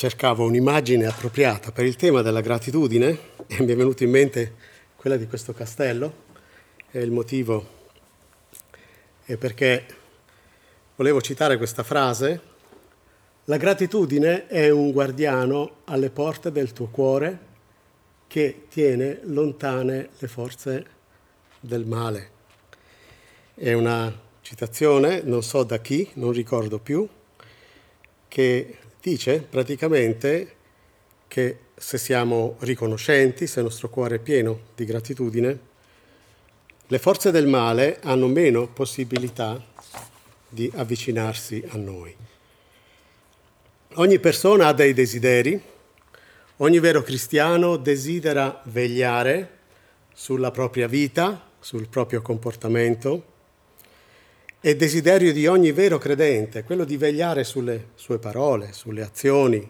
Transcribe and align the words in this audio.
cercavo 0.00 0.46
un'immagine 0.46 1.04
appropriata 1.04 1.72
per 1.72 1.84
il 1.84 1.94
tema 1.94 2.22
della 2.22 2.40
gratitudine 2.40 3.18
e 3.46 3.60
mi 3.62 3.70
è 3.70 3.76
venuto 3.76 4.02
in 4.02 4.08
mente 4.08 4.54
quella 4.96 5.18
di 5.18 5.26
questo 5.26 5.52
castello 5.52 6.10
e 6.90 7.02
il 7.02 7.10
motivo 7.10 7.66
è 9.26 9.36
perché 9.36 9.84
volevo 10.96 11.20
citare 11.20 11.58
questa 11.58 11.82
frase. 11.82 12.40
La 13.44 13.58
gratitudine 13.58 14.46
è 14.46 14.70
un 14.70 14.90
guardiano 14.90 15.80
alle 15.84 16.08
porte 16.08 16.50
del 16.50 16.72
tuo 16.72 16.86
cuore 16.86 17.38
che 18.26 18.62
tiene 18.70 19.20
lontane 19.24 20.08
le 20.16 20.28
forze 20.28 20.86
del 21.60 21.84
male. 21.84 22.30
È 23.54 23.74
una 23.74 24.10
citazione, 24.40 25.20
non 25.20 25.42
so 25.42 25.62
da 25.62 25.78
chi, 25.78 26.08
non 26.14 26.32
ricordo 26.32 26.78
più, 26.78 27.06
che 28.28 28.78
dice 29.00 29.40
praticamente 29.40 30.56
che 31.26 31.58
se 31.76 31.96
siamo 31.96 32.56
riconoscenti, 32.60 33.46
se 33.46 33.60
il 33.60 33.66
nostro 33.66 33.88
cuore 33.88 34.16
è 34.16 34.18
pieno 34.18 34.60
di 34.74 34.84
gratitudine, 34.84 35.58
le 36.86 36.98
forze 36.98 37.30
del 37.30 37.46
male 37.46 38.00
hanno 38.02 38.26
meno 38.26 38.66
possibilità 38.66 39.64
di 40.48 40.70
avvicinarsi 40.74 41.64
a 41.68 41.76
noi. 41.76 42.14
Ogni 43.94 44.18
persona 44.18 44.66
ha 44.66 44.72
dei 44.72 44.92
desideri, 44.92 45.60
ogni 46.56 46.78
vero 46.80 47.02
cristiano 47.02 47.76
desidera 47.76 48.60
vegliare 48.64 49.58
sulla 50.12 50.50
propria 50.50 50.86
vita, 50.86 51.48
sul 51.60 51.88
proprio 51.88 52.20
comportamento, 52.22 53.24
è 54.60 54.76
desiderio 54.76 55.32
di 55.32 55.46
ogni 55.46 55.72
vero 55.72 55.96
credente, 55.96 56.64
quello 56.64 56.84
di 56.84 56.98
vegliare 56.98 57.44
sulle 57.44 57.88
sue 57.94 58.18
parole, 58.18 58.74
sulle 58.74 59.02
azioni, 59.02 59.68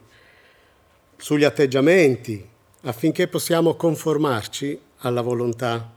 sugli 1.16 1.44
atteggiamenti, 1.44 2.44
affinché 2.82 3.28
possiamo 3.28 3.76
conformarci 3.76 4.80
alla 4.98 5.20
volontà 5.20 5.92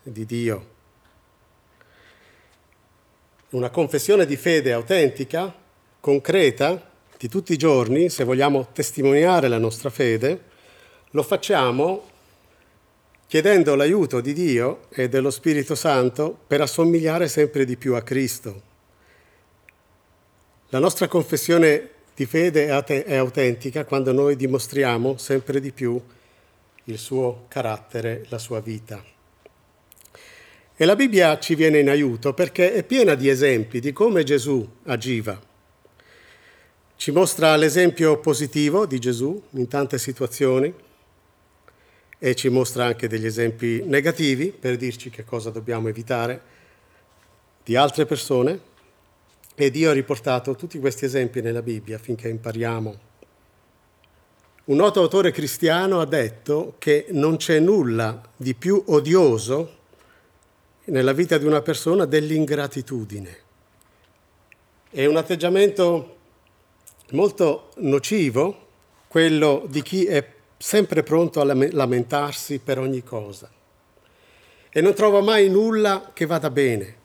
di 0.00 0.24
Dio. 0.24 0.74
Una 3.50 3.70
confessione 3.70 4.26
di 4.26 4.36
fede 4.36 4.72
autentica, 4.72 5.52
concreta, 5.98 6.90
di 7.18 7.28
tutti 7.28 7.52
i 7.52 7.56
giorni, 7.56 8.08
se 8.10 8.22
vogliamo 8.22 8.68
testimoniare 8.72 9.48
la 9.48 9.58
nostra 9.58 9.90
fede, 9.90 10.42
lo 11.10 11.24
facciamo 11.24 12.10
chiedendo 13.26 13.74
l'aiuto 13.74 14.20
di 14.20 14.32
Dio 14.32 14.86
e 14.90 15.08
dello 15.08 15.30
Spirito 15.30 15.74
Santo 15.74 16.38
per 16.46 16.60
assomigliare 16.60 17.26
sempre 17.26 17.64
di 17.64 17.76
più 17.76 17.94
a 17.94 18.02
Cristo. 18.02 18.62
La 20.68 20.78
nostra 20.78 21.08
confessione 21.08 21.90
di 22.14 22.24
fede 22.24 22.66
è 22.66 23.16
autentica 23.16 23.84
quando 23.84 24.12
noi 24.12 24.36
dimostriamo 24.36 25.16
sempre 25.16 25.60
di 25.60 25.72
più 25.72 26.00
il 26.84 26.98
suo 26.98 27.44
carattere, 27.48 28.24
la 28.28 28.38
sua 28.38 28.60
vita. 28.60 29.02
E 30.78 30.84
la 30.84 30.94
Bibbia 30.94 31.38
ci 31.38 31.54
viene 31.54 31.80
in 31.80 31.88
aiuto 31.88 32.32
perché 32.32 32.72
è 32.72 32.84
piena 32.84 33.14
di 33.14 33.28
esempi 33.28 33.80
di 33.80 33.92
come 33.92 34.24
Gesù 34.24 34.66
agiva. 34.84 35.40
Ci 36.96 37.10
mostra 37.10 37.56
l'esempio 37.56 38.18
positivo 38.18 38.86
di 38.86 38.98
Gesù 38.98 39.42
in 39.50 39.68
tante 39.68 39.98
situazioni, 39.98 40.72
e 42.18 42.34
ci 42.34 42.48
mostra 42.48 42.84
anche 42.84 43.08
degli 43.08 43.26
esempi 43.26 43.82
negativi 43.84 44.48
per 44.48 44.76
dirci 44.76 45.10
che 45.10 45.24
cosa 45.24 45.50
dobbiamo 45.50 45.88
evitare 45.88 46.54
di 47.62 47.76
altre 47.76 48.06
persone 48.06 48.74
e 49.54 49.70
Dio 49.70 49.90
ha 49.90 49.92
riportato 49.92 50.54
tutti 50.54 50.78
questi 50.78 51.04
esempi 51.04 51.40
nella 51.40 51.62
Bibbia 51.62 51.96
affinché 51.96 52.28
impariamo. 52.28 53.00
Un 54.66 54.76
noto 54.76 55.00
autore 55.00 55.30
cristiano 55.30 56.00
ha 56.00 56.06
detto 56.06 56.74
che 56.78 57.06
non 57.10 57.36
c'è 57.36 57.60
nulla 57.60 58.20
di 58.36 58.54
più 58.54 58.82
odioso 58.86 59.74
nella 60.84 61.12
vita 61.12 61.38
di 61.38 61.44
una 61.44 61.62
persona 61.62 62.04
dell'ingratitudine. 62.04 63.38
È 64.90 65.04
un 65.04 65.16
atteggiamento 65.16 66.16
molto 67.12 67.70
nocivo 67.76 68.64
quello 69.08 69.64
di 69.68 69.82
chi 69.82 70.04
è 70.06 70.35
sempre 70.56 71.02
pronto 71.02 71.40
a 71.40 71.44
lamentarsi 71.44 72.58
per 72.58 72.78
ogni 72.78 73.02
cosa 73.02 73.50
e 74.76 74.82
non 74.82 74.92
trova 74.92 75.22
mai 75.22 75.48
nulla 75.48 76.10
che 76.12 76.26
vada 76.26 76.50
bene. 76.50 76.96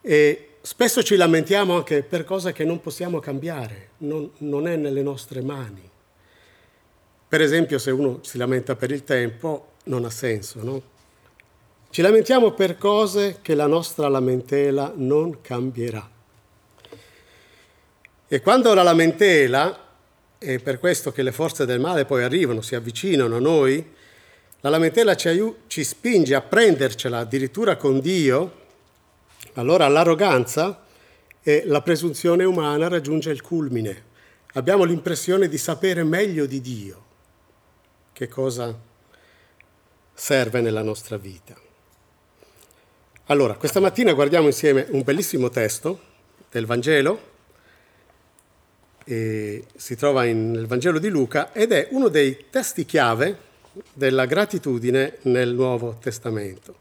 E 0.00 0.56
spesso 0.60 1.00
ci 1.04 1.14
lamentiamo 1.14 1.76
anche 1.76 2.02
per 2.02 2.24
cose 2.24 2.52
che 2.52 2.64
non 2.64 2.80
possiamo 2.80 3.20
cambiare, 3.20 3.90
non, 3.98 4.28
non 4.38 4.66
è 4.66 4.74
nelle 4.74 5.02
nostre 5.02 5.42
mani. 5.42 5.88
Per 7.28 7.40
esempio, 7.40 7.78
se 7.78 7.92
uno 7.92 8.18
si 8.22 8.36
lamenta 8.36 8.74
per 8.74 8.90
il 8.90 9.04
tempo, 9.04 9.74
non 9.84 10.04
ha 10.04 10.10
senso, 10.10 10.64
no? 10.64 10.82
Ci 11.88 12.02
lamentiamo 12.02 12.50
per 12.50 12.78
cose 12.78 13.38
che 13.40 13.54
la 13.54 13.68
nostra 13.68 14.08
lamentela 14.08 14.92
non 14.96 15.40
cambierà. 15.40 16.10
E 18.26 18.40
quando 18.40 18.74
la 18.74 18.82
lamentela 18.82 19.87
è 20.38 20.58
per 20.60 20.78
questo 20.78 21.10
che 21.10 21.22
le 21.22 21.32
forze 21.32 21.66
del 21.66 21.80
male 21.80 22.04
poi 22.04 22.22
arrivano, 22.22 22.60
si 22.60 22.74
avvicinano 22.76 23.36
a 23.36 23.40
noi, 23.40 23.84
la 24.60 24.70
lamentela 24.70 25.16
ci, 25.16 25.28
aiut- 25.28 25.62
ci 25.66 25.84
spinge 25.84 26.34
a 26.34 26.40
prendercela 26.40 27.18
addirittura 27.18 27.76
con 27.76 28.00
Dio, 28.00 28.66
allora 29.54 29.88
l'arroganza 29.88 30.84
e 31.42 31.62
la 31.66 31.82
presunzione 31.82 32.44
umana 32.44 32.88
raggiunge 32.88 33.30
il 33.30 33.42
culmine. 33.42 34.04
Abbiamo 34.54 34.84
l'impressione 34.84 35.48
di 35.48 35.58
sapere 35.58 36.04
meglio 36.04 36.46
di 36.46 36.60
Dio 36.60 37.04
che 38.12 38.28
cosa 38.28 38.76
serve 40.12 40.60
nella 40.60 40.82
nostra 40.82 41.16
vita. 41.16 41.54
Allora, 43.26 43.54
questa 43.54 43.78
mattina 43.78 44.12
guardiamo 44.12 44.46
insieme 44.46 44.86
un 44.90 45.02
bellissimo 45.02 45.50
testo 45.50 46.00
del 46.50 46.66
Vangelo 46.66 47.27
eh, 49.08 49.64
si 49.74 49.96
trova 49.96 50.26
in, 50.26 50.50
nel 50.50 50.66
Vangelo 50.66 50.98
di 50.98 51.08
Luca 51.08 51.52
ed 51.54 51.72
è 51.72 51.88
uno 51.92 52.08
dei 52.08 52.44
testi 52.50 52.84
chiave 52.84 53.46
della 53.94 54.26
gratitudine 54.26 55.16
nel 55.22 55.54
Nuovo 55.54 55.96
Testamento. 55.98 56.76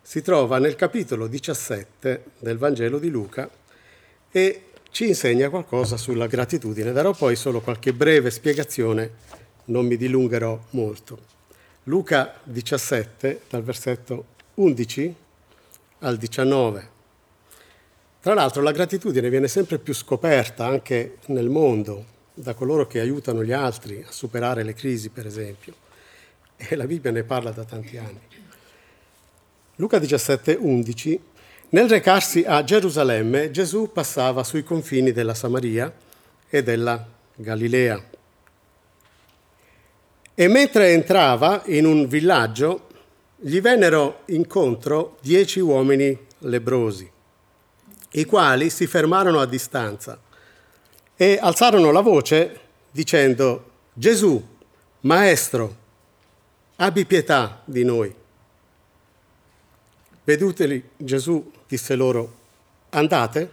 Si 0.00 0.22
trova 0.22 0.58
nel 0.58 0.74
capitolo 0.74 1.26
17 1.26 2.24
del 2.38 2.56
Vangelo 2.56 2.98
di 2.98 3.10
Luca 3.10 3.48
e 4.30 4.62
ci 4.90 5.08
insegna 5.08 5.50
qualcosa 5.50 5.98
sulla 5.98 6.26
gratitudine. 6.26 6.92
Darò 6.92 7.12
poi 7.12 7.36
solo 7.36 7.60
qualche 7.60 7.92
breve 7.92 8.30
spiegazione, 8.30 9.10
non 9.66 9.84
mi 9.84 9.98
dilungherò 9.98 10.58
molto. 10.70 11.34
Luca 11.84 12.40
17, 12.42 13.42
dal 13.50 13.62
versetto 13.62 14.24
11 14.54 15.14
al 16.00 16.16
19. 16.16 16.95
Tra 18.26 18.34
l'altro 18.34 18.60
la 18.60 18.72
gratitudine 18.72 19.30
viene 19.30 19.46
sempre 19.46 19.78
più 19.78 19.94
scoperta 19.94 20.66
anche 20.66 21.18
nel 21.26 21.48
mondo 21.48 22.04
da 22.34 22.54
coloro 22.54 22.88
che 22.88 22.98
aiutano 22.98 23.44
gli 23.44 23.52
altri 23.52 24.04
a 24.04 24.10
superare 24.10 24.64
le 24.64 24.74
crisi, 24.74 25.10
per 25.10 25.26
esempio. 25.26 25.72
E 26.56 26.74
la 26.74 26.88
Bibbia 26.88 27.12
ne 27.12 27.22
parla 27.22 27.52
da 27.52 27.62
tanti 27.62 27.96
anni. 27.96 28.18
Luca 29.76 30.00
17, 30.00 30.58
11. 30.58 31.20
Nel 31.68 31.88
recarsi 31.88 32.42
a 32.44 32.64
Gerusalemme, 32.64 33.52
Gesù 33.52 33.92
passava 33.92 34.42
sui 34.42 34.64
confini 34.64 35.12
della 35.12 35.34
Samaria 35.34 35.94
e 36.48 36.62
della 36.64 37.06
Galilea. 37.32 38.04
E 40.34 40.48
mentre 40.48 40.90
entrava 40.90 41.62
in 41.66 41.86
un 41.86 42.08
villaggio, 42.08 42.88
gli 43.36 43.60
vennero 43.60 44.22
incontro 44.24 45.16
dieci 45.20 45.60
uomini 45.60 46.18
lebrosi 46.38 47.14
i 48.16 48.24
quali 48.24 48.70
si 48.70 48.86
fermarono 48.86 49.40
a 49.40 49.46
distanza 49.46 50.18
e 51.14 51.38
alzarono 51.40 51.90
la 51.90 52.00
voce 52.00 52.60
dicendo, 52.90 53.70
Gesù, 53.92 54.42
Maestro, 55.00 55.76
abbi 56.76 57.04
pietà 57.04 57.60
di 57.64 57.84
noi. 57.84 58.14
Veduteli, 60.24 60.90
Gesù 60.96 61.50
disse 61.66 61.94
loro, 61.94 62.34
andate 62.90 63.52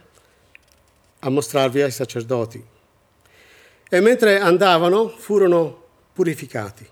a 1.20 1.28
mostrarvi 1.28 1.82
ai 1.82 1.90
sacerdoti. 1.90 2.64
E 3.88 4.00
mentre 4.00 4.40
andavano 4.40 5.08
furono 5.08 5.82
purificati. 6.12 6.88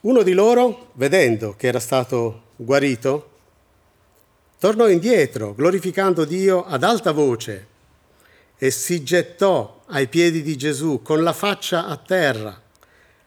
Uno 0.00 0.22
di 0.22 0.32
loro, 0.32 0.90
vedendo 0.94 1.54
che 1.56 1.68
era 1.68 1.80
stato 1.80 2.42
guarito, 2.56 3.31
tornò 4.62 4.88
indietro, 4.88 5.54
glorificando 5.54 6.24
Dio 6.24 6.64
ad 6.64 6.84
alta 6.84 7.10
voce, 7.10 7.66
e 8.56 8.70
si 8.70 9.02
gettò 9.02 9.82
ai 9.86 10.06
piedi 10.06 10.40
di 10.40 10.56
Gesù 10.56 11.00
con 11.02 11.24
la 11.24 11.32
faccia 11.32 11.86
a 11.86 11.96
terra, 11.96 12.62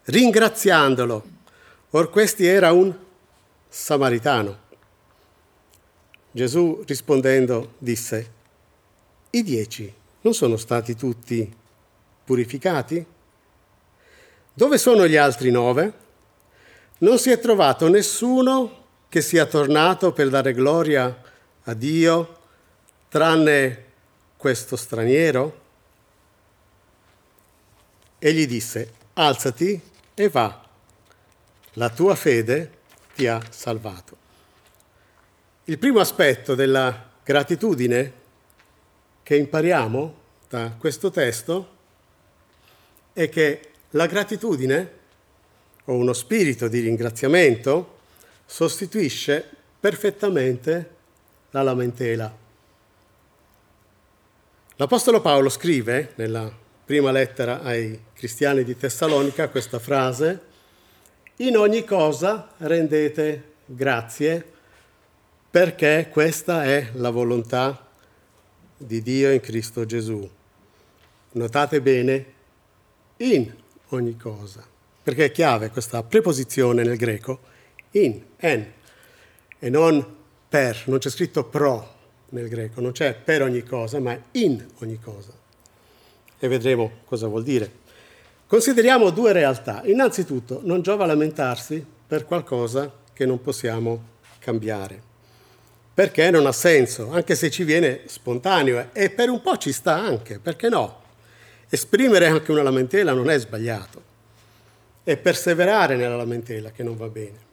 ringraziandolo. 0.05 1.25
Or 1.89 2.09
questi 2.09 2.45
era 2.45 2.71
un 2.71 2.95
samaritano. 3.67 4.59
Gesù 6.31 6.81
rispondendo 6.87 7.73
disse, 7.79 8.31
i 9.31 9.43
dieci 9.43 9.93
non 10.21 10.33
sono 10.33 10.55
stati 10.55 10.95
tutti 10.95 11.53
purificati? 12.23 13.05
Dove 14.53 14.77
sono 14.77 15.05
gli 15.05 15.17
altri 15.17 15.51
nove? 15.51 15.93
Non 16.99 17.19
si 17.19 17.29
è 17.29 17.39
trovato 17.41 17.89
nessuno 17.89 18.84
che 19.09 19.21
sia 19.21 19.45
tornato 19.45 20.11
per 20.11 20.29
dare 20.29 20.53
gloria 20.53 21.21
a 21.63 21.73
Dio, 21.73 22.37
tranne 23.09 23.83
questo 24.37 24.75
straniero? 24.75 25.61
Egli 28.19 28.47
disse, 28.47 28.93
alzati 29.13 29.79
e 30.13 30.29
va, 30.29 30.63
la 31.73 31.89
tua 31.89 32.15
fede 32.15 32.71
ti 33.15 33.27
ha 33.27 33.41
salvato. 33.49 34.17
Il 35.65 35.79
primo 35.79 35.99
aspetto 35.99 36.55
della 36.55 37.11
gratitudine 37.23 38.13
che 39.23 39.35
impariamo 39.35 40.15
da 40.47 40.75
questo 40.77 41.09
testo 41.09 41.69
è 43.13 43.29
che 43.29 43.71
la 43.91 44.05
gratitudine 44.05 44.91
o 45.85 45.93
uno 45.95 46.13
spirito 46.13 46.67
di 46.67 46.81
ringraziamento 46.81 47.94
sostituisce 48.45 49.49
perfettamente 49.79 50.89
la 51.51 51.63
lamentela. 51.63 52.43
L'Apostolo 54.77 55.21
Paolo 55.21 55.49
scrive 55.49 56.11
nella 56.15 56.51
prima 56.85 57.11
lettera 57.11 57.61
ai 57.61 57.99
cristiani 58.13 58.63
di 58.63 58.77
Tessalonica 58.77 59.49
questa 59.49 59.79
frase, 59.79 60.53
in 61.37 61.57
ogni 61.57 61.83
cosa 61.83 62.49
rendete 62.57 63.53
grazie 63.65 64.53
perché 65.49 66.09
questa 66.11 66.65
è 66.65 66.89
la 66.93 67.09
volontà 67.09 67.87
di 68.77 69.01
Dio 69.01 69.31
in 69.31 69.39
Cristo 69.39 69.85
Gesù. 69.85 70.29
Notate 71.31 71.81
bene, 71.81 72.25
in 73.17 73.53
ogni 73.89 74.17
cosa, 74.17 74.65
perché 75.01 75.25
è 75.25 75.31
chiave 75.31 75.69
questa 75.69 76.03
preposizione 76.03 76.83
nel 76.83 76.97
greco, 76.97 77.39
in, 77.99 78.21
en, 78.37 78.71
e 79.59 79.69
non 79.69 80.15
per, 80.47 80.83
non 80.85 80.99
c'è 80.99 81.09
scritto 81.09 81.45
pro, 81.45 81.93
nel 82.29 82.49
greco, 82.49 82.81
non 82.81 82.91
c'è 82.91 83.13
per 83.15 83.41
ogni 83.41 83.63
cosa, 83.63 83.99
ma 83.99 84.17
in 84.31 84.63
ogni 84.79 84.99
cosa. 84.99 85.31
E 86.37 86.47
vedremo 86.47 86.91
cosa 87.05 87.27
vuol 87.27 87.43
dire. 87.43 87.83
Consideriamo 88.47 89.09
due 89.09 89.31
realtà. 89.31 89.81
Innanzitutto, 89.85 90.61
non 90.63 90.81
giova 90.81 91.05
lamentarsi 91.05 91.83
per 92.07 92.25
qualcosa 92.25 92.91
che 93.13 93.25
non 93.25 93.41
possiamo 93.41 94.13
cambiare, 94.39 95.01
perché 95.93 96.29
non 96.29 96.45
ha 96.45 96.51
senso, 96.51 97.11
anche 97.11 97.35
se 97.35 97.49
ci 97.49 97.63
viene 97.63 98.01
spontaneo 98.05 98.89
e 98.91 99.09
per 99.09 99.29
un 99.29 99.41
po' 99.41 99.57
ci 99.57 99.71
sta 99.71 99.95
anche, 99.95 100.39
perché 100.39 100.69
no? 100.69 101.03
Esprimere 101.69 102.27
anche 102.27 102.51
una 102.51 102.61
lamentela 102.61 103.13
non 103.13 103.29
è 103.29 103.39
sbagliato, 103.39 104.01
è 105.03 105.17
perseverare 105.17 105.95
nella 105.95 106.17
lamentela 106.17 106.69
che 106.71 106.83
non 106.83 106.95
va 106.95 107.07
bene. 107.07 107.44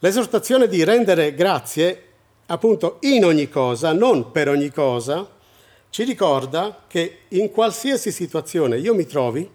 L'esortazione 0.00 0.66
di 0.66 0.82
rendere 0.82 1.34
grazie 1.34 2.04
appunto 2.46 2.96
in 3.02 3.24
ogni 3.24 3.48
cosa, 3.48 3.92
non 3.92 4.32
per 4.32 4.48
ogni 4.48 4.70
cosa, 4.70 5.28
ci 5.90 6.04
ricorda 6.04 6.84
che 6.86 7.20
in 7.28 7.50
qualsiasi 7.50 8.10
situazione 8.10 8.78
io 8.78 8.94
mi 8.94 9.06
trovi, 9.06 9.48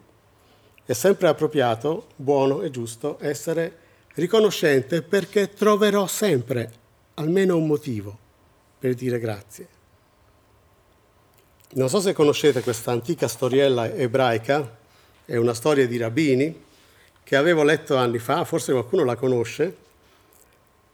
è 0.86 0.94
sempre 0.94 1.27
appropriato, 1.27 2.07
buono 2.15 2.62
e 2.62 2.69
giusto 2.69 3.18
essere 3.21 3.77
riconoscente 4.13 5.01
perché 5.01 5.50
troverò 5.50 6.06
sempre 6.07 6.71
almeno 7.15 7.57
un 7.57 7.65
motivo 7.65 8.18
per 8.77 8.94
dire 8.94 9.18
grazie. 9.18 9.68
Non 11.71 11.89
so 11.89 12.00
se 12.00 12.13
conoscete 12.13 12.62
questa 12.62 12.92
antica 12.92 13.27
storiella 13.27 13.92
ebraica, 13.94 14.77
è 15.25 15.36
una 15.38 15.56
storia 15.56 15.88
di 15.88 15.97
rabbini 15.97 16.63
che 17.24 17.36
avevo 17.36 17.63
letto 17.63 17.97
anni 17.97 18.19
fa, 18.19 18.45
forse 18.45 18.71
qualcuno 18.71 19.03
la 19.03 19.15
conosce. 19.15 19.83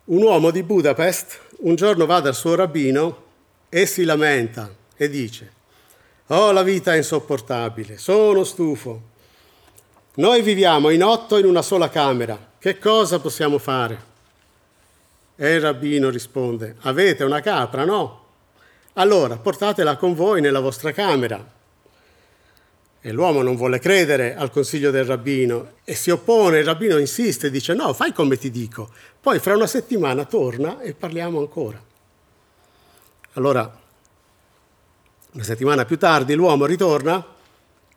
Un 0.03 0.24
uomo 0.24 0.50
di 0.50 0.63
Budapest 0.63 1.39
un 1.59 1.75
giorno 1.75 2.07
va 2.07 2.19
dal 2.21 2.33
suo 2.33 2.56
rabbino 2.56 3.24
e 3.69 3.86
si 3.86 4.03
lamenta 4.03 4.74
e 4.95 5.09
dice, 5.09 5.51
oh 6.27 6.51
la 6.51 6.63
vita 6.63 6.95
è 6.95 6.98
insopportabile, 6.98 8.00
sono 8.00 8.44
stufo. 8.44 9.09
Noi 10.15 10.42
viviamo 10.42 10.89
in 10.89 11.03
otto 11.03 11.38
in 11.38 11.45
una 11.45 11.62
sola 11.62 11.89
camera, 11.89 12.53
che 12.57 12.80
cosa 12.80 13.19
possiamo 13.19 13.59
fare? 13.59 14.09
E 15.36 15.53
il 15.53 15.62
rabbino 15.62 16.09
risponde, 16.09 16.77
avete 16.81 17.24
una 17.24 17.42
capra, 17.42 17.86
no? 17.86 18.25
Allora 18.94 19.38
portatela 19.38 19.98
con 19.98 20.15
voi 20.15 20.42
nella 20.42 20.59
vostra 20.62 20.92
camera. 20.92 21.59
E 23.03 23.12
l'uomo 23.12 23.42
non 23.42 23.56
vuole 23.56 23.80
credere 23.80 24.36
al 24.36 24.51
consiglio 24.51 24.92
del 24.92 25.06
rabbino 25.06 25.77
e 25.83 25.95
si 25.95 26.12
oppone, 26.12 26.59
il 26.59 26.65
rabbino 26.65 27.00
insiste, 27.00 27.50
dice 27.50 27.74
no, 27.74 27.94
fai 27.94 28.13
come 28.13 28.38
ti 28.38 28.51
dico, 28.51 28.92
poi 29.19 29.39
fra 29.39 29.56
una 29.56 29.65
settimana 29.65 30.24
torna 30.25 30.80
e 30.81 30.94
parliamo 30.94 31.39
ancora. 31.39 31.81
Allora, 33.33 33.80
una 35.31 35.44
settimana 35.44 35.83
più 35.86 35.98
tardi 35.98 36.36
l'uomo 36.36 36.65
ritorna 36.65 37.25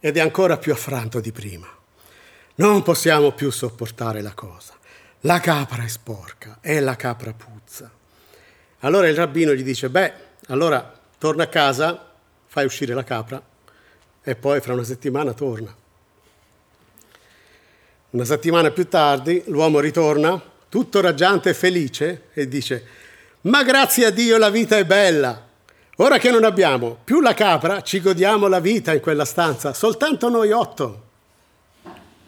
ed 0.00 0.16
è 0.16 0.20
ancora 0.20 0.56
più 0.56 0.72
affranto 0.72 1.20
di 1.20 1.32
prima. 1.32 1.68
Non 2.56 2.82
possiamo 2.82 3.32
più 3.32 3.50
sopportare 3.50 4.22
la 4.22 4.32
cosa. 4.32 4.72
La 5.20 5.40
capra 5.40 5.82
è 5.84 5.88
sporca 5.88 6.58
e 6.62 6.80
la 6.80 6.96
capra 6.96 7.34
puzza. 7.34 7.90
Allora 8.80 9.08
il 9.08 9.16
rabbino 9.16 9.52
gli 9.52 9.62
dice, 9.62 9.90
beh, 9.90 10.12
allora 10.48 10.98
torna 11.18 11.42
a 11.42 11.48
casa, 11.48 12.12
fai 12.46 12.64
uscire 12.64 12.94
la 12.94 13.04
capra 13.04 13.52
e 14.24 14.34
poi 14.34 14.60
fra 14.60 14.72
una 14.72 14.84
settimana 14.84 15.34
torna. 15.34 15.72
Una 18.10 18.24
settimana 18.24 18.70
più 18.70 18.88
tardi 18.88 19.42
l'uomo 19.46 19.80
ritorna, 19.80 20.40
tutto 20.68 21.00
raggiante 21.02 21.50
e 21.50 21.54
felice, 21.54 22.28
e 22.32 22.48
dice, 22.48 22.86
ma 23.42 23.62
grazie 23.62 24.06
a 24.06 24.10
Dio 24.10 24.38
la 24.38 24.48
vita 24.48 24.78
è 24.78 24.86
bella. 24.86 25.46
Ora 25.96 26.18
che 26.18 26.30
non 26.30 26.44
abbiamo 26.44 26.96
più 27.04 27.20
la 27.20 27.34
capra, 27.34 27.82
ci 27.82 28.00
godiamo 28.00 28.46
la 28.46 28.60
vita 28.60 28.94
in 28.94 29.00
quella 29.00 29.26
stanza, 29.26 29.74
soltanto 29.74 30.28
noi 30.28 30.50
otto. 30.52 31.02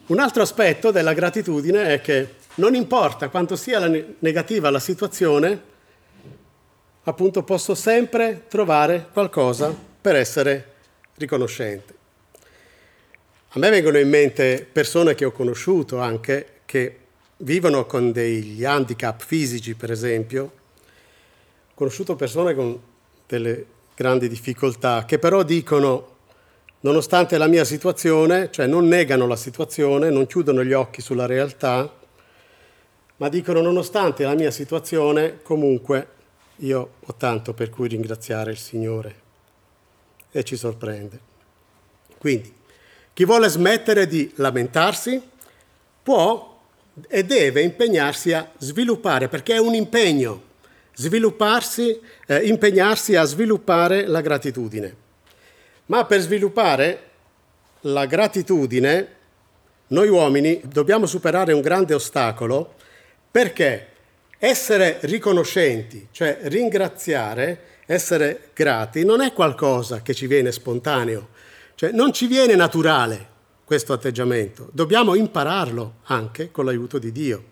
Un 0.06 0.20
altro 0.20 0.42
aspetto 0.42 0.90
della 0.90 1.14
gratitudine 1.14 1.94
è 1.94 2.00
che 2.00 2.34
non 2.56 2.74
importa 2.74 3.28
quanto 3.28 3.56
sia 3.56 3.78
la 3.78 4.00
negativa 4.18 4.70
la 4.70 4.78
situazione, 4.78 5.62
appunto 7.04 7.42
posso 7.42 7.74
sempre 7.74 8.44
trovare 8.48 9.08
qualcosa 9.12 9.74
per 10.00 10.14
essere 10.14 10.74
riconoscente. 11.16 11.94
A 13.50 13.58
me 13.58 13.70
vengono 13.70 13.98
in 13.98 14.08
mente 14.08 14.68
persone 14.70 15.14
che 15.14 15.24
ho 15.24 15.32
conosciuto 15.32 15.98
anche 15.98 16.60
che 16.66 16.98
vivono 17.38 17.86
con 17.86 18.12
degli 18.12 18.64
handicap 18.64 19.22
fisici, 19.22 19.74
per 19.74 19.90
esempio. 19.90 20.42
Ho 20.42 21.74
conosciuto 21.74 22.16
persone 22.16 22.54
con 22.54 22.78
delle 23.26 23.66
grandi 23.94 24.28
difficoltà 24.28 25.04
che 25.06 25.18
però 25.18 25.42
dicono, 25.42 26.16
nonostante 26.80 27.38
la 27.38 27.46
mia 27.46 27.64
situazione, 27.64 28.50
cioè 28.50 28.66
non 28.66 28.86
negano 28.86 29.26
la 29.26 29.36
situazione, 29.36 30.10
non 30.10 30.26
chiudono 30.26 30.62
gli 30.62 30.74
occhi 30.74 31.00
sulla 31.00 31.26
realtà, 31.26 31.90
ma 33.18 33.28
dicono, 33.30 33.62
nonostante 33.62 34.24
la 34.24 34.34
mia 34.34 34.50
situazione, 34.50 35.40
comunque 35.42 36.08
io 36.56 36.90
ho 37.00 37.14
tanto 37.14 37.54
per 37.54 37.70
cui 37.70 37.88
ringraziare 37.88 38.50
il 38.50 38.58
Signore 38.58 39.24
e 40.38 40.44
ci 40.44 40.56
sorprende. 40.56 41.18
Quindi, 42.18 42.52
chi 43.12 43.24
vuole 43.24 43.48
smettere 43.48 44.06
di 44.06 44.30
lamentarsi 44.36 45.20
può 46.02 46.60
e 47.08 47.24
deve 47.24 47.62
impegnarsi 47.62 48.32
a 48.32 48.50
sviluppare, 48.58 49.28
perché 49.28 49.54
è 49.54 49.58
un 49.58 49.74
impegno, 49.74 50.42
eh, 52.26 52.46
impegnarsi 52.46 53.16
a 53.16 53.24
sviluppare 53.24 54.06
la 54.06 54.20
gratitudine. 54.20 54.94
Ma 55.86 56.04
per 56.04 56.20
sviluppare 56.20 57.02
la 57.80 58.06
gratitudine, 58.06 59.14
noi 59.88 60.08
uomini 60.08 60.60
dobbiamo 60.64 61.06
superare 61.06 61.52
un 61.52 61.60
grande 61.60 61.94
ostacolo 61.94 62.74
perché 63.30 63.88
essere 64.38 64.98
riconoscenti, 65.02 66.08
cioè 66.10 66.38
ringraziare, 66.42 67.75
essere 67.86 68.50
grati 68.52 69.04
non 69.04 69.20
è 69.20 69.32
qualcosa 69.32 70.02
che 70.02 70.12
ci 70.12 70.26
viene 70.26 70.52
spontaneo, 70.52 71.28
cioè 71.76 71.92
non 71.92 72.12
ci 72.12 72.26
viene 72.26 72.54
naturale 72.54 73.34
questo 73.64 73.92
atteggiamento, 73.92 74.68
dobbiamo 74.72 75.14
impararlo 75.14 75.94
anche 76.04 76.50
con 76.50 76.64
l'aiuto 76.64 76.98
di 76.98 77.12
Dio. 77.12 77.44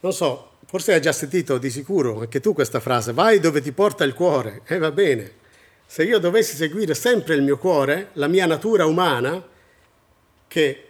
Non 0.00 0.12
so, 0.12 0.50
forse 0.66 0.94
hai 0.94 1.00
già 1.00 1.12
sentito 1.12 1.58
di 1.58 1.70
sicuro 1.70 2.20
anche 2.20 2.40
tu 2.40 2.52
questa 2.52 2.80
frase, 2.80 3.12
vai 3.12 3.40
dove 3.40 3.60
ti 3.60 3.72
porta 3.72 4.04
il 4.04 4.14
cuore, 4.14 4.62
e 4.66 4.74
eh, 4.74 4.78
va 4.78 4.90
bene. 4.90 5.40
Se 5.86 6.04
io 6.04 6.18
dovessi 6.18 6.56
seguire 6.56 6.94
sempre 6.94 7.34
il 7.34 7.42
mio 7.42 7.58
cuore, 7.58 8.10
la 8.14 8.26
mia 8.26 8.46
natura 8.46 8.86
umana, 8.86 9.42
che 10.48 10.86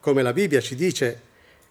come 0.00 0.22
la 0.22 0.32
Bibbia 0.32 0.60
ci 0.60 0.74
dice 0.74 1.20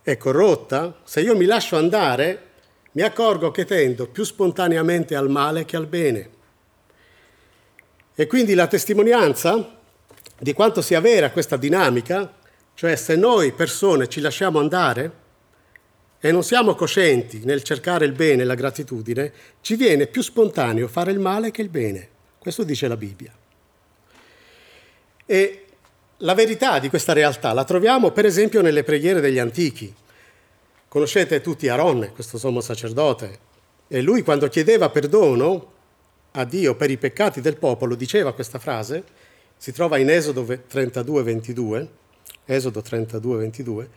è 0.02 0.18
corrotta, 0.18 1.02
se 1.04 1.22
io 1.22 1.36
mi 1.36 1.46
lascio 1.46 1.76
andare, 1.76 2.51
mi 2.94 3.02
accorgo 3.02 3.52
che 3.52 3.66
tendo 3.66 4.08
più 4.08 4.24
spontaneamente 4.24 5.16
al 5.16 5.30
male 5.30 5.66
che 5.66 5.76
al 5.78 5.88
bene. 5.88 6.30
E 8.14 8.28
quindi 8.28 8.54
la 8.54 8.68
testimonianza 8.68 9.80
di 10.38 10.54
quanto 10.54 10.82
sia 10.82 11.00
vera 11.00 11.32
questa 11.32 11.56
dinamica, 11.56 12.34
cioè 12.74 12.96
se 12.96 13.16
noi 13.16 13.54
persone 13.54 14.10
ci 14.10 14.20
lasciamo 14.20 14.60
andare 14.60 15.20
e 16.20 16.32
non 16.32 16.44
siamo 16.44 16.76
coscienti 16.76 17.42
nel 17.44 17.64
cercare 17.64 18.06
il 18.06 18.12
bene 18.12 18.44
e 18.44 18.46
la 18.46 18.56
gratitudine, 18.56 19.32
ci 19.62 19.76
viene 19.76 20.08
più 20.08 20.22
spontaneo 20.22 20.88
fare 20.88 21.12
il 21.12 21.20
male 21.20 21.52
che 21.52 21.62
il 21.62 21.70
bene. 21.70 22.10
Questo 22.38 22.64
dice 22.64 22.88
la 22.88 22.98
Bibbia. 22.98 23.34
E 25.26 25.66
la 26.18 26.34
verità 26.34 26.78
di 26.80 26.90
questa 26.90 27.14
realtà 27.14 27.54
la 27.54 27.64
troviamo 27.64 28.12
per 28.12 28.26
esempio 28.26 28.62
nelle 28.62 28.84
preghiere 28.84 29.22
degli 29.22 29.40
antichi. 29.40 29.94
Conoscete 30.92 31.40
tutti 31.40 31.70
Aaron, 31.70 32.12
questo 32.14 32.38
sommo 32.38 32.60
sacerdote, 32.60 33.40
e 33.88 34.02
lui 34.02 34.24
quando 34.24 34.50
chiedeva 34.50 34.90
perdono 34.90 35.72
a 36.32 36.44
Dio 36.44 36.76
per 36.76 36.92
i 36.92 36.98
peccati 36.98 37.40
del 37.40 37.56
popolo 37.56 37.96
diceva 37.96 38.34
questa 38.34 38.60
frase, 38.60 39.02
si 39.56 39.72
trova 39.72 40.00
in 40.00 40.10
Esodo 40.10 40.44
32, 40.44 41.24
22, 41.24 41.88
Esodo 42.44 42.82
32, 42.82 43.38
22, 43.38 43.90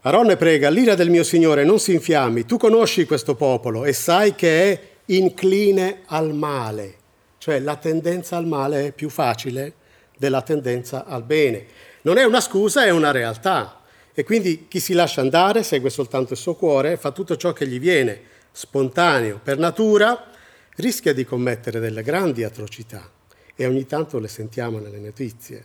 Aronne 0.00 0.36
prega, 0.36 0.70
l'ira 0.70 0.96
del 0.96 1.08
mio 1.08 1.22
Signore 1.22 1.62
non 1.62 1.78
si 1.78 1.92
infiammi, 1.92 2.46
tu 2.46 2.56
conosci 2.56 3.06
questo 3.06 3.36
popolo 3.36 3.84
e 3.84 3.92
sai 3.92 4.34
che 4.34 4.72
è 4.72 4.80
incline 5.04 6.00
al 6.06 6.34
male, 6.34 6.94
cioè 7.38 7.60
la 7.60 7.76
tendenza 7.76 8.36
al 8.36 8.46
male 8.48 8.86
è 8.88 8.90
più 8.92 9.08
facile 9.08 9.74
della 10.18 10.42
tendenza 10.42 11.04
al 11.04 11.22
bene. 11.22 11.64
Non 12.02 12.18
è 12.18 12.24
una 12.24 12.40
scusa, 12.40 12.84
è 12.84 12.90
una 12.90 13.12
realtà. 13.12 13.79
E 14.12 14.24
quindi 14.24 14.66
chi 14.68 14.80
si 14.80 14.92
lascia 14.92 15.20
andare 15.20 15.62
segue 15.62 15.90
soltanto 15.90 16.32
il 16.32 16.38
suo 16.38 16.54
cuore, 16.54 16.96
fa 16.96 17.12
tutto 17.12 17.36
ciò 17.36 17.52
che 17.52 17.66
gli 17.66 17.78
viene 17.78 18.22
spontaneo 18.52 19.40
per 19.42 19.58
natura, 19.58 20.30
rischia 20.76 21.12
di 21.12 21.24
commettere 21.24 21.78
delle 21.78 22.02
grandi 22.02 22.42
atrocità 22.42 23.08
e 23.54 23.66
ogni 23.66 23.86
tanto 23.86 24.18
le 24.18 24.28
sentiamo 24.28 24.78
nelle 24.78 24.98
notizie. 24.98 25.64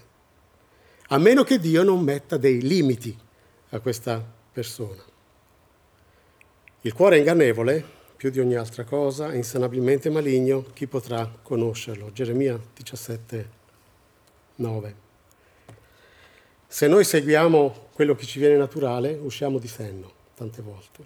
A 1.08 1.18
meno 1.18 1.44
che 1.44 1.60
Dio 1.60 1.84
non 1.84 2.02
metta 2.02 2.38
dei 2.38 2.62
limiti 2.62 3.18
a 3.70 3.80
questa 3.80 4.24
persona. 4.52 5.04
Il 6.82 6.94
cuore 6.94 7.16
è 7.16 7.20
ingannevole, 7.20 7.84
più 8.16 8.30
di 8.30 8.40
ogni 8.40 8.56
altra 8.56 8.84
cosa, 8.84 9.32
è 9.32 9.36
insanabilmente 9.36 10.10
maligno, 10.10 10.66
chi 10.74 10.88
potrà 10.88 11.30
conoscerlo? 11.42 12.12
Geremia 12.12 12.60
17, 12.74 13.50
9. 14.56 15.05
Se 16.76 16.88
noi 16.88 17.06
seguiamo 17.06 17.88
quello 17.94 18.16
che 18.16 18.26
ci 18.26 18.38
viene 18.38 18.58
naturale, 18.58 19.18
usciamo 19.22 19.60
di 19.60 19.68
senno 19.70 20.12
tante 20.36 20.62
volte. 20.62 21.04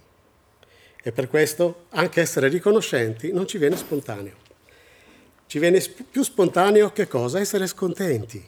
E 1.03 1.11
per 1.11 1.27
questo 1.27 1.85
anche 1.89 2.21
essere 2.21 2.47
riconoscenti 2.47 3.31
non 3.31 3.45
ci 3.45 3.59
viene 3.59 3.77
spontaneo. 3.77 4.33
Ci 5.45 5.59
viene 5.59 5.79
più 6.09 6.23
spontaneo 6.23 6.91
che 6.91 7.07
cosa? 7.07 7.39
Essere 7.39 7.67
scontenti. 7.67 8.43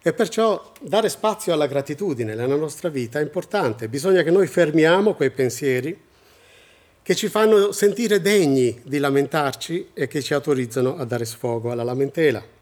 E 0.00 0.12
perciò 0.12 0.72
dare 0.80 1.08
spazio 1.08 1.52
alla 1.52 1.66
gratitudine 1.66 2.36
nella 2.36 2.54
nostra 2.54 2.90
vita 2.90 3.18
è 3.18 3.22
importante. 3.22 3.88
Bisogna 3.88 4.22
che 4.22 4.30
noi 4.30 4.46
fermiamo 4.46 5.14
quei 5.14 5.32
pensieri 5.32 6.00
che 7.02 7.14
ci 7.16 7.26
fanno 7.26 7.72
sentire 7.72 8.20
degni 8.20 8.82
di 8.84 8.98
lamentarci 8.98 9.88
e 9.92 10.06
che 10.06 10.22
ci 10.22 10.32
autorizzano 10.32 10.96
a 10.96 11.04
dare 11.04 11.24
sfogo 11.24 11.72
alla 11.72 11.82
lamentela. 11.82 12.54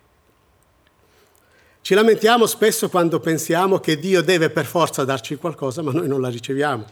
Ci 1.84 1.92
lamentiamo 1.92 2.46
spesso 2.46 2.88
quando 2.88 3.20
pensiamo 3.20 3.78
che 3.78 3.98
Dio 3.98 4.22
deve 4.22 4.48
per 4.48 4.64
forza 4.64 5.04
darci 5.04 5.36
qualcosa, 5.36 5.82
ma 5.82 5.92
noi 5.92 6.08
non 6.08 6.22
la 6.22 6.30
riceviamo. 6.30 6.86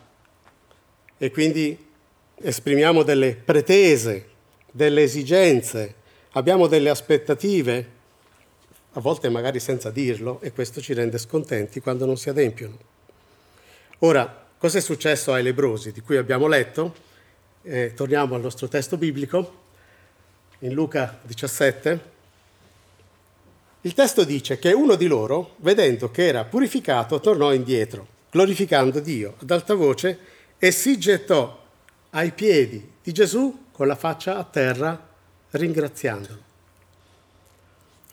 E 1.17 1.31
quindi 1.31 1.83
esprimiamo 2.35 3.03
delle 3.03 3.35
pretese, 3.35 4.29
delle 4.71 5.05
esigenze, 5.05 5.95
abbiamo 6.33 6.67
delle 6.67 6.91
aspettative, 6.91 7.89
a 8.93 9.01
volte 9.01 9.31
magari 9.31 9.61
senza 9.61 9.89
dirlo, 9.91 10.43
e 10.43 10.53
questo 10.53 10.83
ci 10.83 10.93
rende 10.93 11.17
scontenti 11.17 11.81
quando 11.81 12.05
non 12.05 12.19
si 12.19 12.29
adempiono. 12.29 12.77
Ora, 14.01 14.45
cosa 14.59 14.77
è 14.77 14.83
successo 14.83 15.33
ai 15.33 15.43
lebrosi 15.43 15.93
di 15.93 16.03
cui 16.03 16.19
abbiamo 16.19 16.47
letto? 16.49 16.95
Eh, 17.63 17.95
torniamo 17.97 18.35
al 18.35 18.43
nostro 18.43 18.69
testo 18.69 18.99
biblico, 18.99 19.61
in 20.59 20.75
Luca 20.75 21.19
17, 21.23 22.11
il 23.85 23.95
testo 23.95 24.23
dice 24.23 24.59
che 24.59 24.73
uno 24.73 24.95
di 24.95 25.09
loro, 25.09 25.55
vedendo 25.57 26.11
che 26.11 26.27
era 26.27 26.45
purificato, 26.45 27.19
tornò 27.19 27.53
indietro, 27.53 28.07
glorificando 28.31 29.01
Dio 29.01 29.35
ad 29.41 29.51
alta 29.51 29.75
voce 29.75 30.19
e 30.57 30.71
si 30.71 30.99
gettò 30.99 31.61
ai 32.11 32.31
piedi 32.31 32.91
di 33.03 33.11
Gesù 33.11 33.65
con 33.73 33.89
la 33.89 33.97
faccia 33.97 34.37
a 34.37 34.45
terra, 34.45 35.09
ringraziandolo. 35.51 36.51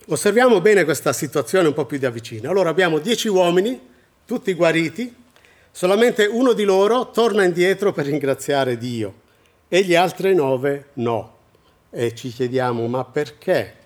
Osserviamo 0.07 0.59
bene 0.59 0.85
questa 0.85 1.13
situazione 1.13 1.67
un 1.67 1.73
po' 1.75 1.85
più 1.85 1.99
da 1.99 2.09
vicino. 2.09 2.49
Allora 2.49 2.69
abbiamo 2.69 2.97
dieci 2.97 3.27
uomini, 3.27 3.79
tutti 4.25 4.53
guariti, 4.53 5.13
solamente 5.69 6.25
uno 6.25 6.53
di 6.53 6.63
loro 6.63 7.11
torna 7.11 7.43
indietro 7.43 7.91
per 7.91 8.07
ringraziare 8.07 8.75
Dio 8.75 9.13
e 9.67 9.83
gli 9.83 9.93
altri 9.93 10.33
nove 10.33 10.88
no. 10.93 11.38
E 11.91 12.15
ci 12.15 12.29
chiediamo, 12.29 12.88
ma 12.88 13.05
perché? 13.05 13.78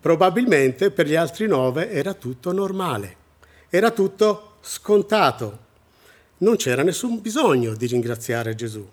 Probabilmente 0.00 0.90
per 0.90 1.06
gli 1.06 1.16
altri 1.16 1.46
nove 1.46 1.90
era 1.90 2.14
tutto 2.14 2.52
normale, 2.52 3.16
era 3.68 3.90
tutto 3.90 4.56
scontato. 4.60 5.66
Non 6.38 6.56
c'era 6.56 6.82
nessun 6.82 7.20
bisogno 7.20 7.74
di 7.74 7.86
ringraziare 7.86 8.54
Gesù. 8.54 8.86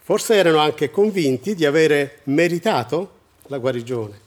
Forse 0.00 0.34
erano 0.34 0.58
anche 0.58 0.90
convinti 0.90 1.54
di 1.54 1.64
avere 1.64 2.20
meritato 2.24 3.12
la 3.48 3.58
guarigione. 3.58 4.20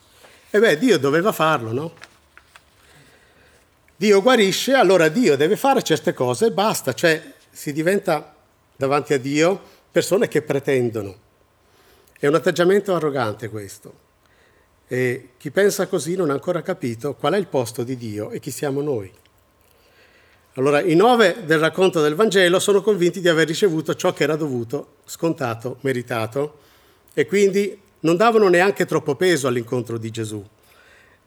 E 0.50 0.58
beh, 0.58 0.76
Dio 0.76 0.98
doveva 0.98 1.32
farlo, 1.32 1.72
no? 1.72 1.92
Dio 3.96 4.22
guarisce, 4.22 4.74
allora 4.74 5.08
Dio 5.08 5.36
deve 5.36 5.56
fare 5.56 5.82
certe 5.82 6.12
cose 6.12 6.46
e 6.46 6.52
basta, 6.52 6.94
cioè 6.94 7.20
si 7.50 7.72
diventa 7.72 8.34
davanti 8.76 9.14
a 9.14 9.18
Dio 9.18 9.60
persone 9.90 10.28
che 10.28 10.42
pretendono. 10.42 11.16
È 12.18 12.26
un 12.26 12.34
atteggiamento 12.34 12.94
arrogante 12.94 13.48
questo. 13.48 14.06
E 14.88 15.28
chi 15.36 15.50
pensa 15.50 15.86
così 15.86 16.16
non 16.16 16.30
ha 16.30 16.32
ancora 16.32 16.62
capito 16.62 17.14
qual 17.14 17.34
è 17.34 17.36
il 17.36 17.46
posto 17.46 17.84
di 17.84 17.96
Dio 17.96 18.30
e 18.30 18.40
chi 18.40 18.50
siamo 18.50 18.80
noi. 18.80 19.12
Allora, 20.54 20.80
i 20.80 20.96
nove 20.96 21.44
del 21.44 21.60
racconto 21.60 22.00
del 22.00 22.14
Vangelo 22.14 22.58
sono 22.58 22.82
convinti 22.82 23.20
di 23.20 23.28
aver 23.28 23.46
ricevuto 23.46 23.94
ciò 23.94 24.12
che 24.12 24.24
era 24.24 24.34
dovuto, 24.34 24.94
scontato, 25.04 25.76
meritato, 25.82 26.58
e 27.14 27.26
quindi 27.26 27.78
non 28.00 28.16
davano 28.16 28.48
neanche 28.48 28.86
troppo 28.86 29.14
peso 29.14 29.46
all'incontro 29.46 29.98
di 29.98 30.10
Gesù. 30.10 30.44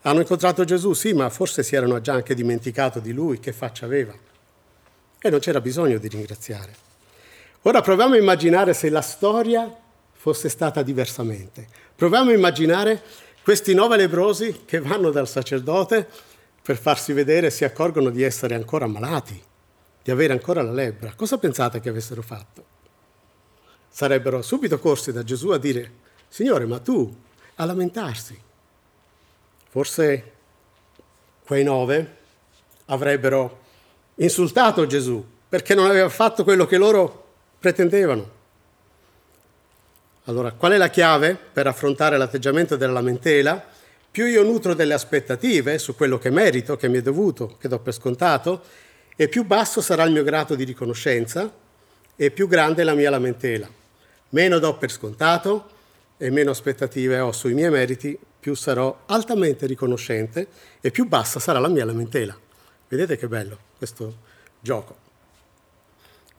Hanno 0.01 0.19
incontrato 0.19 0.65
Gesù, 0.65 0.93
sì, 0.93 1.13
ma 1.13 1.29
forse 1.29 1.63
si 1.63 1.75
erano 1.75 2.01
già 2.01 2.13
anche 2.13 2.33
dimenticato 2.33 2.99
di 2.99 3.13
lui, 3.13 3.39
che 3.39 3.53
faccia 3.53 3.85
aveva. 3.85 4.13
E 5.19 5.29
non 5.29 5.39
c'era 5.39 5.61
bisogno 5.61 5.97
di 5.97 6.07
ringraziare. 6.07 6.73
Ora 7.61 7.81
proviamo 7.81 8.15
a 8.15 8.17
immaginare 8.17 8.73
se 8.73 8.89
la 8.89 9.01
storia 9.01 9.73
fosse 10.11 10.49
stata 10.49 10.81
diversamente. 10.81 11.67
Proviamo 11.95 12.31
a 12.31 12.33
immaginare 12.33 13.01
questi 13.43 13.73
nove 13.73 13.97
lebrosi 13.97 14.63
che 14.65 14.79
vanno 14.79 15.09
dal 15.09 15.27
sacerdote 15.27 16.07
per 16.61 16.77
farsi 16.77 17.11
vedere 17.11 17.49
si 17.49 17.63
accorgono 17.63 18.09
di 18.09 18.21
essere 18.21 18.53
ancora 18.55 18.85
malati, 18.85 19.41
di 20.03 20.11
avere 20.11 20.33
ancora 20.33 20.61
la 20.61 20.71
lebbra. 20.71 21.13
Cosa 21.15 21.37
pensate 21.37 21.79
che 21.79 21.89
avessero 21.89 22.21
fatto? 22.21 22.65
Sarebbero 23.89 24.41
subito 24.41 24.79
corsi 24.79 25.11
da 25.11 25.23
Gesù 25.23 25.49
a 25.49 25.57
dire, 25.57 25.91
Signore, 26.27 26.65
ma 26.65 26.79
tu, 26.79 27.13
a 27.55 27.65
lamentarsi. 27.65 28.39
Forse 29.69 30.31
quei 31.43 31.63
nove 31.63 32.17
avrebbero 32.85 33.59
insultato 34.15 34.85
Gesù 34.85 35.23
perché 35.49 35.73
non 35.73 35.87
aveva 35.87 36.09
fatto 36.09 36.43
quello 36.43 36.65
che 36.65 36.77
loro 36.77 37.25
pretendevano. 37.59 38.39
Allora, 40.31 40.53
qual 40.53 40.71
è 40.71 40.77
la 40.77 40.89
chiave 40.89 41.35
per 41.35 41.67
affrontare 41.67 42.17
l'atteggiamento 42.17 42.77
della 42.77 42.93
lamentela? 42.93 43.61
Più 44.09 44.25
io 44.25 44.43
nutro 44.43 44.73
delle 44.73 44.93
aspettative 44.93 45.77
su 45.77 45.93
quello 45.93 46.17
che 46.17 46.29
merito, 46.29 46.77
che 46.77 46.87
mi 46.87 46.99
è 46.99 47.01
dovuto, 47.01 47.57
che 47.59 47.67
do 47.67 47.79
per 47.79 47.93
scontato, 47.93 48.63
e 49.17 49.27
più 49.27 49.43
basso 49.43 49.81
sarà 49.81 50.03
il 50.03 50.13
mio 50.13 50.23
grado 50.23 50.55
di 50.55 50.63
riconoscenza 50.63 51.51
e 52.15 52.31
più 52.31 52.47
grande 52.47 52.85
la 52.85 52.93
mia 52.93 53.09
lamentela. 53.09 53.69
Meno 54.29 54.59
do 54.59 54.77
per 54.77 54.89
scontato 54.89 55.69
e 56.15 56.29
meno 56.29 56.51
aspettative 56.51 57.19
ho 57.19 57.33
sui 57.33 57.53
miei 57.53 57.69
meriti, 57.69 58.17
più 58.39 58.53
sarò 58.53 59.01
altamente 59.07 59.65
riconoscente 59.65 60.47
e 60.79 60.91
più 60.91 61.09
bassa 61.09 61.41
sarà 61.41 61.59
la 61.59 61.67
mia 61.67 61.83
lamentela. 61.83 62.37
Vedete 62.87 63.17
che 63.17 63.27
bello 63.27 63.57
questo 63.77 64.15
gioco. 64.61 65.10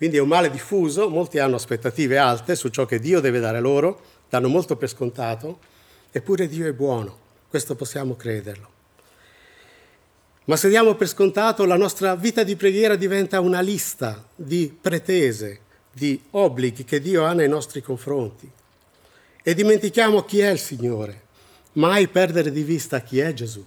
Quindi 0.03 0.19
è 0.19 0.21
un 0.21 0.31
male 0.31 0.51
diffuso, 0.51 1.09
molti 1.09 1.39
hanno 1.39 1.55
aspettative 1.55 2.19
alte 2.19 2.57
su 2.57 2.71
ciò 2.71 2.87
che 2.87 2.99
Dio 2.99 3.21
deve 3.21 3.39
dare 3.39 3.61
loro, 3.61 4.01
danno 4.29 4.49
molto 4.49 4.75
per 4.75 4.89
scontato, 4.89 5.61
eppure 6.11 6.49
Dio 6.49 6.67
è 6.67 6.73
buono, 6.73 7.17
questo 7.49 7.77
possiamo 7.77 8.17
crederlo. 8.17 8.69
Ma 10.47 10.57
se 10.57 10.69
diamo 10.69 10.97
per 10.97 11.07
scontato, 11.07 11.65
la 11.67 11.77
nostra 11.77 12.17
vita 12.17 12.43
di 12.43 12.57
preghiera 12.57 12.97
diventa 12.97 13.39
una 13.39 13.61
lista 13.61 14.27
di 14.35 14.77
pretese, 14.81 15.61
di 15.93 16.21
obblighi 16.31 16.83
che 16.83 17.01
Dio 17.01 17.25
ha 17.25 17.33
nei 17.33 17.49
nostri 17.49 17.81
confronti. 17.81 18.51
E 19.41 19.55
dimentichiamo 19.55 20.25
chi 20.25 20.41
è 20.41 20.51
il 20.51 20.59
Signore, 20.59 21.23
mai 21.75 22.09
perdere 22.09 22.51
di 22.51 22.65
vista 22.65 23.03
chi 23.03 23.21
è 23.21 23.33
Gesù. 23.35 23.65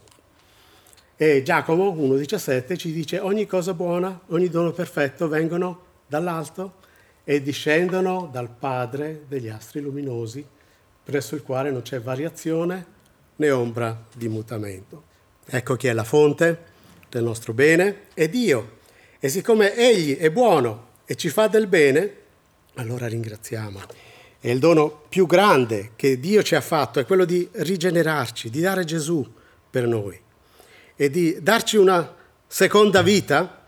E 1.15 1.43
Giacomo 1.43 1.93
1,17 1.93 2.75
ci 2.75 2.91
dice 2.91 3.19
ogni 3.19 3.45
cosa 3.45 3.73
buona, 3.73 4.19
ogni 4.31 4.49
dono 4.49 4.73
perfetto 4.73 5.29
vengono 5.29 5.84
dall'alto 6.07 6.83
e 7.23 7.41
discendono 7.41 8.29
dal 8.31 8.49
Padre 8.49 9.23
degli 9.27 9.47
astri 9.47 9.81
luminosi, 9.81 10.45
presso 11.03 11.35
il 11.35 11.43
quale 11.43 11.71
non 11.71 11.81
c'è 11.81 11.99
variazione 11.99 12.85
né 13.35 13.51
ombra 13.51 14.05
di 14.13 14.27
mutamento. 14.27 15.03
Ecco 15.45 15.75
chi 15.75 15.87
è 15.87 15.93
la 15.93 16.03
fonte 16.03 16.73
del 17.09 17.23
nostro 17.23 17.53
bene, 17.53 18.03
è 18.13 18.27
Dio. 18.29 18.79
E 19.19 19.29
siccome 19.29 19.75
Egli 19.75 20.17
è 20.17 20.29
buono 20.31 20.87
e 21.05 21.15
ci 21.15 21.29
fa 21.29 21.47
del 21.47 21.67
bene, 21.67 22.13
allora 22.75 23.07
ringraziamo. 23.07 23.79
E 24.39 24.51
il 24.51 24.59
dono 24.59 25.03
più 25.09 25.25
grande 25.25 25.91
che 25.95 26.19
Dio 26.19 26.43
ci 26.43 26.55
ha 26.55 26.61
fatto 26.61 26.99
è 26.99 27.05
quello 27.05 27.25
di 27.25 27.47
rigenerarci, 27.51 28.49
di 28.49 28.61
dare 28.61 28.83
Gesù 28.83 29.27
per 29.69 29.87
noi 29.87 30.21
e 30.95 31.09
di 31.09 31.37
darci 31.41 31.77
una 31.77 32.13
seconda 32.47 33.01
vita 33.01 33.64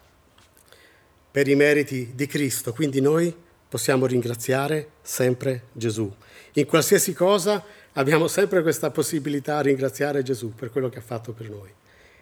per 1.29 1.47
i 1.47 1.55
meriti 1.55 2.11
di 2.15 2.25
Cristo. 2.25 2.73
Quindi 2.73 3.01
noi 3.01 3.35
possiamo 3.67 4.05
ringraziare 4.05 4.91
sempre 5.01 5.67
Gesù. 5.71 6.11
In 6.53 6.65
qualsiasi 6.65 7.13
cosa 7.13 7.63
abbiamo 7.93 8.27
sempre 8.27 8.61
questa 8.61 8.89
possibilità 8.89 9.61
di 9.61 9.69
ringraziare 9.69 10.23
Gesù 10.23 10.53
per 10.53 10.71
quello 10.71 10.89
che 10.89 10.99
ha 10.99 11.01
fatto 11.01 11.33
per 11.33 11.49
noi. 11.49 11.71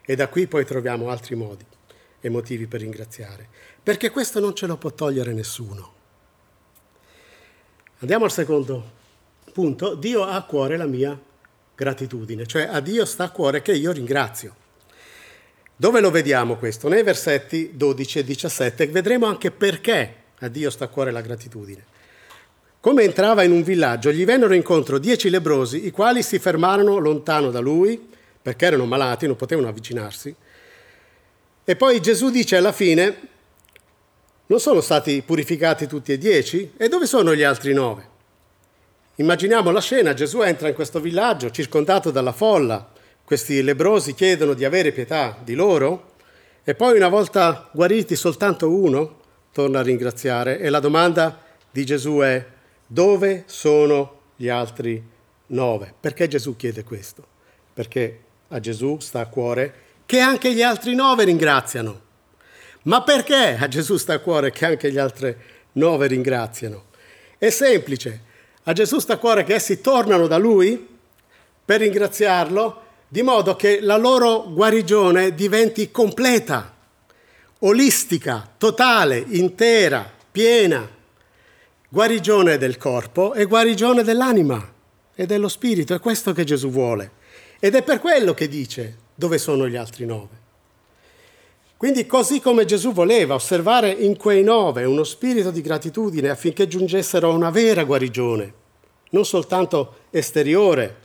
E 0.03 0.15
da 0.15 0.27
qui 0.27 0.47
poi 0.47 0.65
troviamo 0.65 1.09
altri 1.09 1.35
modi 1.35 1.65
e 2.19 2.29
motivi 2.29 2.67
per 2.67 2.81
ringraziare, 2.81 3.47
perché 3.81 4.09
questo 4.09 4.39
non 4.39 4.55
ce 4.55 4.65
lo 4.65 4.77
può 4.77 4.91
togliere 4.91 5.33
nessuno. 5.33 5.93
Andiamo 7.99 8.25
al 8.25 8.31
secondo 8.31 8.91
punto. 9.53 9.95
Dio 9.95 10.23
ha 10.23 10.35
a 10.35 10.43
cuore 10.43 10.75
la 10.77 10.85
mia 10.85 11.19
gratitudine, 11.73 12.45
cioè 12.45 12.63
a 12.63 12.79
Dio 12.79 13.05
sta 13.05 13.25
a 13.25 13.29
cuore 13.29 13.61
che 13.61 13.73
io 13.73 13.91
ringrazio. 13.91 14.63
Dove 15.77 15.99
lo 15.99 16.09
vediamo 16.09 16.55
questo? 16.55 16.87
Nei 16.87 17.03
versetti 17.03 17.71
12 17.73 18.19
e 18.19 18.23
17 18.23 18.87
vedremo 18.87 19.25
anche 19.25 19.51
perché 19.51 20.15
a 20.39 20.47
Dio 20.47 20.69
sta 20.69 20.85
a 20.85 20.87
cuore 20.87 21.11
la 21.11 21.19
gratitudine. 21.19 21.83
Come 22.79 23.03
entrava 23.03 23.43
in 23.43 23.51
un 23.51 23.61
villaggio, 23.61 24.11
gli 24.11 24.23
vennero 24.23 24.53
incontro 24.53 24.99
dieci 24.99 25.29
lebrosi, 25.29 25.85
i 25.85 25.91
quali 25.91 26.23
si 26.23 26.39
fermarono 26.39 26.97
lontano 26.97 27.51
da 27.51 27.59
lui, 27.59 28.09
perché 28.41 28.67
erano 28.67 28.85
malati, 28.85 29.27
non 29.27 29.35
potevano 29.35 29.67
avvicinarsi. 29.67 30.33
E 31.65 31.75
poi 31.75 31.99
Gesù 31.99 32.29
dice 32.29 32.55
alla 32.55 32.71
fine, 32.71 33.17
non 34.45 34.59
sono 34.59 34.79
stati 34.79 35.23
purificati 35.23 35.87
tutti 35.87 36.13
e 36.13 36.17
dieci? 36.17 36.73
E 36.77 36.87
dove 36.87 37.07
sono 37.07 37.35
gli 37.35 37.43
altri 37.43 37.73
nove? 37.73 38.07
Immaginiamo 39.15 39.71
la 39.71 39.81
scena, 39.81 40.13
Gesù 40.13 40.41
entra 40.41 40.69
in 40.69 40.75
questo 40.75 41.01
villaggio 41.01 41.49
circondato 41.49 42.11
dalla 42.11 42.33
folla, 42.33 42.91
questi 43.25 43.63
lebrosi 43.63 44.13
chiedono 44.13 44.53
di 44.53 44.63
avere 44.63 44.91
pietà 44.91 45.35
di 45.43 45.55
loro 45.55 46.13
e 46.63 46.75
poi 46.75 46.95
una 46.95 47.09
volta 47.09 47.69
guariti 47.73 48.15
soltanto 48.15 48.69
uno 48.69 49.19
torna 49.51 49.79
a 49.79 49.83
ringraziare 49.83 50.59
e 50.59 50.69
la 50.69 50.79
domanda 50.79 51.41
di 51.71 51.83
Gesù 51.85 52.19
è 52.19 52.45
dove 52.85 53.43
sono 53.47 54.19
gli 54.35 54.47
altri 54.47 55.03
nove? 55.47 55.93
Perché 55.99 56.27
Gesù 56.27 56.55
chiede 56.55 56.83
questo? 56.83 57.25
Perché 57.73 58.19
a 58.49 58.59
Gesù 58.59 58.99
sta 58.99 59.21
a 59.21 59.25
cuore 59.25 59.73
che 60.05 60.19
anche 60.19 60.53
gli 60.53 60.61
altri 60.61 60.93
nove 60.93 61.23
ringraziano. 61.23 62.01
Ma 62.83 63.01
perché 63.01 63.57
a 63.59 63.67
Gesù 63.67 63.97
sta 63.97 64.13
a 64.13 64.19
cuore 64.19 64.51
che 64.51 64.65
anche 64.65 64.91
gli 64.91 64.99
altri 64.99 65.35
nove 65.73 66.05
ringraziano? 66.05 66.85
È 67.39 67.49
semplice, 67.49 68.21
a 68.63 68.73
Gesù 68.73 68.99
sta 68.99 69.13
a 69.13 69.17
cuore 69.17 69.43
che 69.43 69.55
essi 69.55 69.81
tornano 69.81 70.27
da 70.27 70.37
Lui 70.37 70.87
per 71.65 71.79
ringraziarlo 71.79 72.83
di 73.07 73.21
modo 73.21 73.55
che 73.55 73.79
la 73.81 73.97
loro 73.97 74.51
guarigione 74.51 75.33
diventi 75.33 75.91
completa, 75.91 76.73
olistica, 77.59 78.49
totale, 78.57 79.23
intera, 79.29 80.11
piena. 80.31 80.93
Guarigione 81.87 82.57
del 82.57 82.77
corpo 82.77 83.33
e 83.33 83.45
guarigione 83.45 84.03
dell'anima 84.03 84.73
e 85.13 85.25
dello 85.25 85.47
spirito. 85.47 85.93
È 85.93 85.99
questo 85.99 86.33
che 86.33 86.43
Gesù 86.43 86.69
vuole. 86.69 87.11
Ed 87.59 87.75
è 87.75 87.83
per 87.83 87.99
quello 87.99 88.33
che 88.33 88.49
dice 88.49 88.97
dove 89.15 89.37
sono 89.37 89.67
gli 89.67 89.77
altri 89.77 90.05
nove. 90.05 90.43
Quindi 91.77 92.05
così 92.05 92.39
come 92.39 92.65
Gesù 92.65 92.91
voleva 92.91 93.35
osservare 93.35 93.91
in 93.91 94.17
quei 94.17 94.43
nove 94.43 94.85
uno 94.85 95.03
spirito 95.03 95.51
di 95.51 95.61
gratitudine 95.61 96.29
affinché 96.29 96.67
giungessero 96.67 97.29
a 97.29 97.33
una 97.33 97.49
vera 97.49 97.83
guarigione, 97.83 98.53
non 99.11 99.25
soltanto 99.25 99.95
esteriore, 100.09 101.03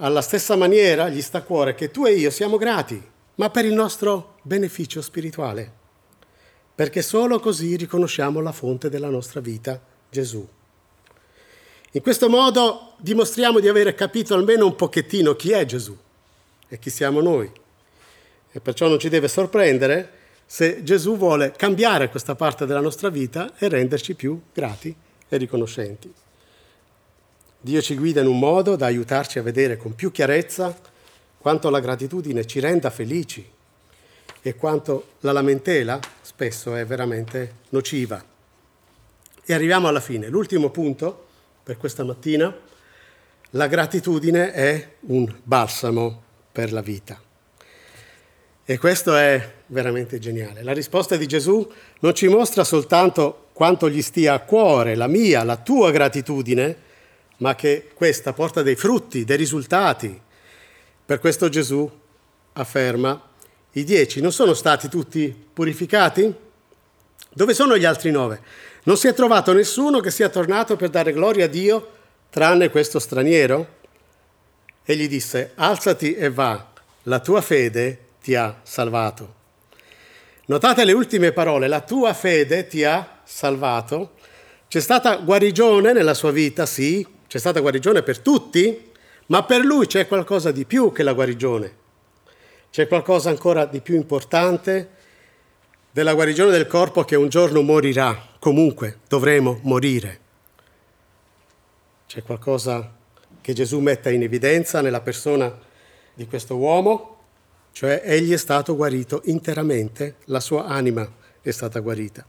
alla 0.00 0.22
stessa 0.22 0.56
maniera 0.56 1.08
gli 1.08 1.20
sta 1.20 1.38
a 1.38 1.42
cuore 1.42 1.74
che 1.74 1.90
tu 1.90 2.06
e 2.06 2.14
io 2.14 2.30
siamo 2.30 2.56
grati, 2.56 3.00
ma 3.36 3.50
per 3.50 3.64
il 3.64 3.74
nostro 3.74 4.36
beneficio 4.42 5.02
spirituale, 5.02 5.70
perché 6.74 7.02
solo 7.02 7.38
così 7.38 7.76
riconosciamo 7.76 8.40
la 8.40 8.52
fonte 8.52 8.88
della 8.88 9.10
nostra 9.10 9.40
vita, 9.40 9.80
Gesù. 10.08 10.46
In 11.92 12.02
questo 12.02 12.28
modo 12.30 12.94
dimostriamo 12.98 13.60
di 13.60 13.68
aver 13.68 13.94
capito 13.94 14.34
almeno 14.34 14.64
un 14.64 14.76
pochettino 14.76 15.34
chi 15.34 15.50
è 15.50 15.64
Gesù 15.66 15.96
e 16.68 16.78
chi 16.78 16.88
siamo 16.88 17.20
noi. 17.20 17.50
E 18.52 18.60
perciò 18.60 18.88
non 18.88 18.98
ci 18.98 19.08
deve 19.08 19.28
sorprendere 19.28 20.12
se 20.46 20.82
Gesù 20.82 21.16
vuole 21.16 21.52
cambiare 21.56 22.08
questa 22.08 22.34
parte 22.34 22.64
della 22.64 22.80
nostra 22.80 23.10
vita 23.10 23.52
e 23.58 23.68
renderci 23.68 24.14
più 24.14 24.40
grati 24.52 24.94
e 25.28 25.36
riconoscenti. 25.36 26.12
Dio 27.62 27.82
ci 27.82 27.94
guida 27.94 28.22
in 28.22 28.26
un 28.26 28.38
modo 28.38 28.74
da 28.74 28.86
aiutarci 28.86 29.38
a 29.38 29.42
vedere 29.42 29.76
con 29.76 29.94
più 29.94 30.10
chiarezza 30.10 30.74
quanto 31.36 31.68
la 31.68 31.80
gratitudine 31.80 32.46
ci 32.46 32.58
renda 32.58 32.88
felici 32.88 33.46
e 34.40 34.54
quanto 34.54 35.08
la 35.20 35.32
lamentela 35.32 36.00
spesso 36.22 36.74
è 36.74 36.86
veramente 36.86 37.56
nociva. 37.68 38.24
E 39.44 39.52
arriviamo 39.52 39.88
alla 39.88 40.00
fine. 40.00 40.28
L'ultimo 40.28 40.70
punto 40.70 41.26
per 41.62 41.76
questa 41.76 42.02
mattina, 42.02 42.54
la 43.50 43.66
gratitudine 43.66 44.52
è 44.52 44.94
un 45.00 45.30
balsamo 45.42 46.22
per 46.50 46.72
la 46.72 46.80
vita. 46.80 47.20
E 48.64 48.78
questo 48.78 49.14
è 49.16 49.52
veramente 49.66 50.18
geniale. 50.18 50.62
La 50.62 50.72
risposta 50.72 51.16
di 51.16 51.26
Gesù 51.26 51.70
non 52.00 52.14
ci 52.14 52.26
mostra 52.28 52.64
soltanto 52.64 53.48
quanto 53.52 53.90
gli 53.90 54.00
stia 54.00 54.32
a 54.32 54.40
cuore 54.40 54.94
la 54.94 55.08
mia, 55.08 55.42
la 55.44 55.56
tua 55.56 55.90
gratitudine, 55.90 56.88
ma 57.40 57.54
che 57.54 57.90
questa 57.94 58.32
porta 58.32 58.62
dei 58.62 58.76
frutti, 58.76 59.24
dei 59.24 59.36
risultati. 59.36 60.20
Per 61.04 61.18
questo 61.18 61.48
Gesù 61.48 61.90
afferma, 62.52 63.28
i 63.72 63.84
dieci 63.84 64.20
non 64.20 64.32
sono 64.32 64.54
stati 64.54 64.88
tutti 64.88 65.34
purificati? 65.52 66.34
Dove 67.32 67.54
sono 67.54 67.76
gli 67.76 67.84
altri 67.84 68.10
nove? 68.10 68.40
Non 68.84 68.96
si 68.96 69.08
è 69.08 69.14
trovato 69.14 69.52
nessuno 69.52 70.00
che 70.00 70.10
sia 70.10 70.28
tornato 70.28 70.76
per 70.76 70.90
dare 70.90 71.12
gloria 71.12 71.44
a 71.44 71.48
Dio 71.48 71.92
tranne 72.30 72.70
questo 72.70 72.98
straniero? 72.98 73.78
E 74.84 74.96
gli 74.96 75.08
disse, 75.08 75.52
alzati 75.54 76.14
e 76.14 76.30
va, 76.30 76.72
la 77.04 77.20
tua 77.20 77.40
fede 77.40 78.06
ti 78.22 78.34
ha 78.34 78.60
salvato. 78.62 79.34
Notate 80.46 80.84
le 80.84 80.92
ultime 80.92 81.32
parole, 81.32 81.68
la 81.68 81.80
tua 81.80 82.12
fede 82.12 82.66
ti 82.66 82.84
ha 82.84 83.20
salvato. 83.24 84.14
C'è 84.68 84.80
stata 84.80 85.16
guarigione 85.16 85.92
nella 85.92 86.14
sua 86.14 86.32
vita, 86.32 86.66
sì, 86.66 87.06
c'è 87.30 87.38
stata 87.38 87.60
guarigione 87.60 88.02
per 88.02 88.18
tutti, 88.18 88.90
ma 89.26 89.44
per 89.44 89.60
lui 89.60 89.86
c'è 89.86 90.08
qualcosa 90.08 90.50
di 90.50 90.64
più 90.64 90.90
che 90.90 91.04
la 91.04 91.12
guarigione. 91.12 91.76
C'è 92.72 92.88
qualcosa 92.88 93.30
ancora 93.30 93.66
di 93.66 93.80
più 93.80 93.94
importante 93.94 94.88
della 95.92 96.14
guarigione 96.14 96.50
del 96.50 96.66
corpo 96.66 97.04
che 97.04 97.14
un 97.14 97.28
giorno 97.28 97.62
morirà. 97.62 98.20
Comunque 98.40 98.98
dovremo 99.06 99.60
morire. 99.62 100.18
C'è 102.08 102.24
qualcosa 102.24 102.96
che 103.40 103.52
Gesù 103.52 103.78
mette 103.78 104.10
in 104.12 104.24
evidenza 104.24 104.80
nella 104.80 105.00
persona 105.00 105.56
di 106.12 106.26
questo 106.26 106.56
uomo, 106.56 107.18
cioè 107.70 108.02
egli 108.04 108.32
è 108.32 108.38
stato 108.38 108.74
guarito 108.74 109.22
interamente, 109.26 110.16
la 110.24 110.40
sua 110.40 110.64
anima 110.64 111.08
è 111.40 111.50
stata 111.52 111.78
guarita. 111.78 112.26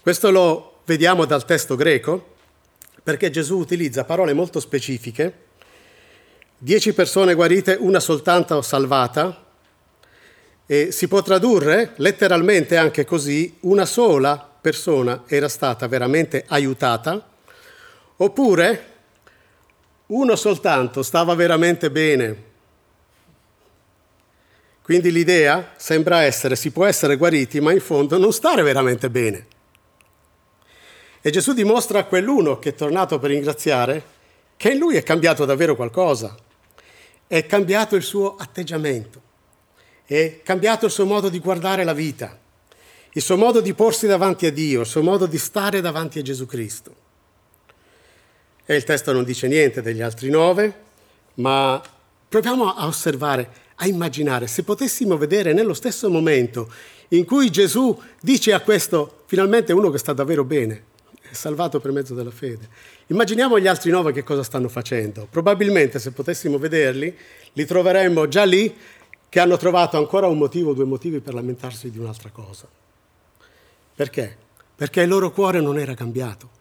Questo 0.00 0.30
lo 0.30 0.78
vediamo 0.86 1.26
dal 1.26 1.44
testo 1.44 1.76
greco, 1.76 2.36
perché 3.08 3.30
Gesù 3.30 3.56
utilizza 3.56 4.04
parole 4.04 4.34
molto 4.34 4.60
specifiche, 4.60 5.32
dieci 6.58 6.92
persone 6.92 7.32
guarite, 7.32 7.74
una 7.80 8.00
soltanto 8.00 8.60
salvata, 8.60 9.46
e 10.66 10.92
si 10.92 11.08
può 11.08 11.22
tradurre 11.22 11.94
letteralmente 11.96 12.76
anche 12.76 13.06
così, 13.06 13.56
una 13.60 13.86
sola 13.86 14.36
persona 14.60 15.22
era 15.26 15.48
stata 15.48 15.88
veramente 15.88 16.44
aiutata, 16.48 17.26
oppure 18.16 18.84
uno 20.08 20.36
soltanto 20.36 21.02
stava 21.02 21.34
veramente 21.34 21.90
bene. 21.90 22.42
Quindi 24.82 25.10
l'idea 25.10 25.72
sembra 25.78 26.24
essere, 26.24 26.56
si 26.56 26.70
può 26.70 26.84
essere 26.84 27.16
guariti, 27.16 27.58
ma 27.62 27.72
in 27.72 27.80
fondo 27.80 28.18
non 28.18 28.34
stare 28.34 28.60
veramente 28.60 29.08
bene. 29.08 29.56
E 31.20 31.30
Gesù 31.30 31.52
dimostra 31.52 32.00
a 32.00 32.04
quell'uno 32.04 32.58
che 32.58 32.70
è 32.70 32.74
tornato 32.74 33.18
per 33.18 33.30
ringraziare 33.30 34.16
che 34.56 34.70
in 34.70 34.78
lui 34.78 34.96
è 34.96 35.02
cambiato 35.02 35.44
davvero 35.44 35.76
qualcosa. 35.76 36.36
È 37.26 37.46
cambiato 37.46 37.96
il 37.96 38.02
suo 38.02 38.36
atteggiamento. 38.36 39.22
è 40.04 40.40
cambiato 40.42 40.86
il 40.86 40.90
suo 40.90 41.04
modo 41.04 41.28
di 41.28 41.38
guardare 41.38 41.84
la 41.84 41.92
vita, 41.92 42.38
il 43.12 43.20
suo 43.20 43.36
modo 43.36 43.60
di 43.60 43.74
porsi 43.74 44.06
davanti 44.06 44.46
a 44.46 44.52
Dio, 44.52 44.80
il 44.80 44.86
suo 44.86 45.02
modo 45.02 45.26
di 45.26 45.36
stare 45.36 45.82
davanti 45.82 46.18
a 46.18 46.22
Gesù 46.22 46.46
Cristo. 46.46 46.94
E 48.64 48.74
il 48.74 48.84
testo 48.84 49.12
non 49.12 49.24
dice 49.24 49.48
niente 49.48 49.82
degli 49.82 50.00
altri 50.00 50.30
nove, 50.30 50.74
ma 51.34 51.82
proviamo 52.28 52.74
a 52.74 52.86
osservare, 52.86 53.50
a 53.76 53.86
immaginare, 53.86 54.46
se 54.46 54.62
potessimo 54.62 55.16
vedere 55.18 55.52
nello 55.52 55.74
stesso 55.74 56.08
momento 56.08 56.72
in 57.08 57.24
cui 57.24 57.50
Gesù 57.50 57.98
dice 58.20 58.52
a 58.52 58.60
questo, 58.60 59.22
finalmente 59.26 59.72
uno 59.72 59.90
che 59.90 59.98
sta 59.98 60.12
davvero 60.12 60.44
bene, 60.44 60.87
è 61.30 61.34
salvato 61.34 61.80
per 61.80 61.92
mezzo 61.92 62.14
della 62.14 62.30
fede. 62.30 62.68
Immaginiamo 63.08 63.58
gli 63.58 63.66
altri 63.66 63.90
nove 63.90 64.12
che 64.12 64.22
cosa 64.22 64.42
stanno 64.42 64.68
facendo. 64.68 65.26
Probabilmente 65.30 65.98
se 65.98 66.12
potessimo 66.12 66.58
vederli, 66.58 67.16
li 67.52 67.64
troveremmo 67.64 68.28
già 68.28 68.44
lì 68.44 68.74
che 69.28 69.40
hanno 69.40 69.56
trovato 69.56 69.96
ancora 69.96 70.26
un 70.26 70.38
motivo 70.38 70.70
o 70.70 70.74
due 70.74 70.84
motivi 70.84 71.20
per 71.20 71.34
lamentarsi 71.34 71.90
di 71.90 71.98
un'altra 71.98 72.30
cosa. 72.30 72.66
Perché? 73.94 74.36
Perché 74.74 75.02
il 75.02 75.08
loro 75.08 75.30
cuore 75.30 75.60
non 75.60 75.78
era 75.78 75.94
cambiato. 75.94 76.56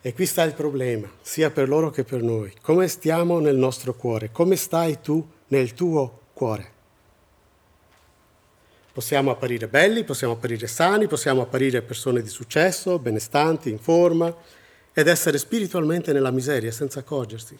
E 0.00 0.12
qui 0.12 0.26
sta 0.26 0.42
il 0.42 0.54
problema, 0.54 1.08
sia 1.20 1.50
per 1.50 1.68
loro 1.68 1.90
che 1.90 2.02
per 2.02 2.22
noi. 2.22 2.52
Come 2.60 2.88
stiamo 2.88 3.38
nel 3.38 3.56
nostro 3.56 3.94
cuore? 3.94 4.30
Come 4.32 4.56
stai 4.56 5.00
tu 5.00 5.24
nel 5.48 5.74
tuo 5.74 6.22
cuore? 6.32 6.70
Possiamo 8.92 9.30
apparire 9.30 9.68
belli, 9.68 10.04
possiamo 10.04 10.34
apparire 10.34 10.66
sani, 10.66 11.06
possiamo 11.06 11.40
apparire 11.40 11.80
persone 11.80 12.20
di 12.20 12.28
successo, 12.28 12.98
benestanti, 12.98 13.70
in 13.70 13.78
forma, 13.78 14.34
ed 14.92 15.08
essere 15.08 15.38
spiritualmente 15.38 16.12
nella 16.12 16.30
miseria 16.30 16.70
senza 16.70 17.00
accorgersi. 17.00 17.58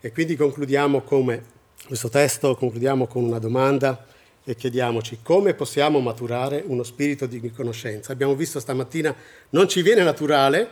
E 0.00 0.12
quindi 0.12 0.34
concludiamo 0.34 1.02
come 1.02 1.44
questo 1.86 2.08
testo, 2.08 2.56
concludiamo 2.56 3.06
con 3.06 3.24
una 3.24 3.38
domanda 3.38 4.06
e 4.44 4.54
chiediamoci 4.54 5.18
come 5.22 5.52
possiamo 5.52 6.00
maturare 6.00 6.62
uno 6.66 6.82
spirito 6.82 7.26
di 7.26 7.38
riconoscenza. 7.38 8.12
Abbiamo 8.12 8.34
visto 8.34 8.60
stamattina, 8.60 9.14
non 9.50 9.68
ci 9.68 9.82
viene 9.82 10.02
naturale, 10.02 10.70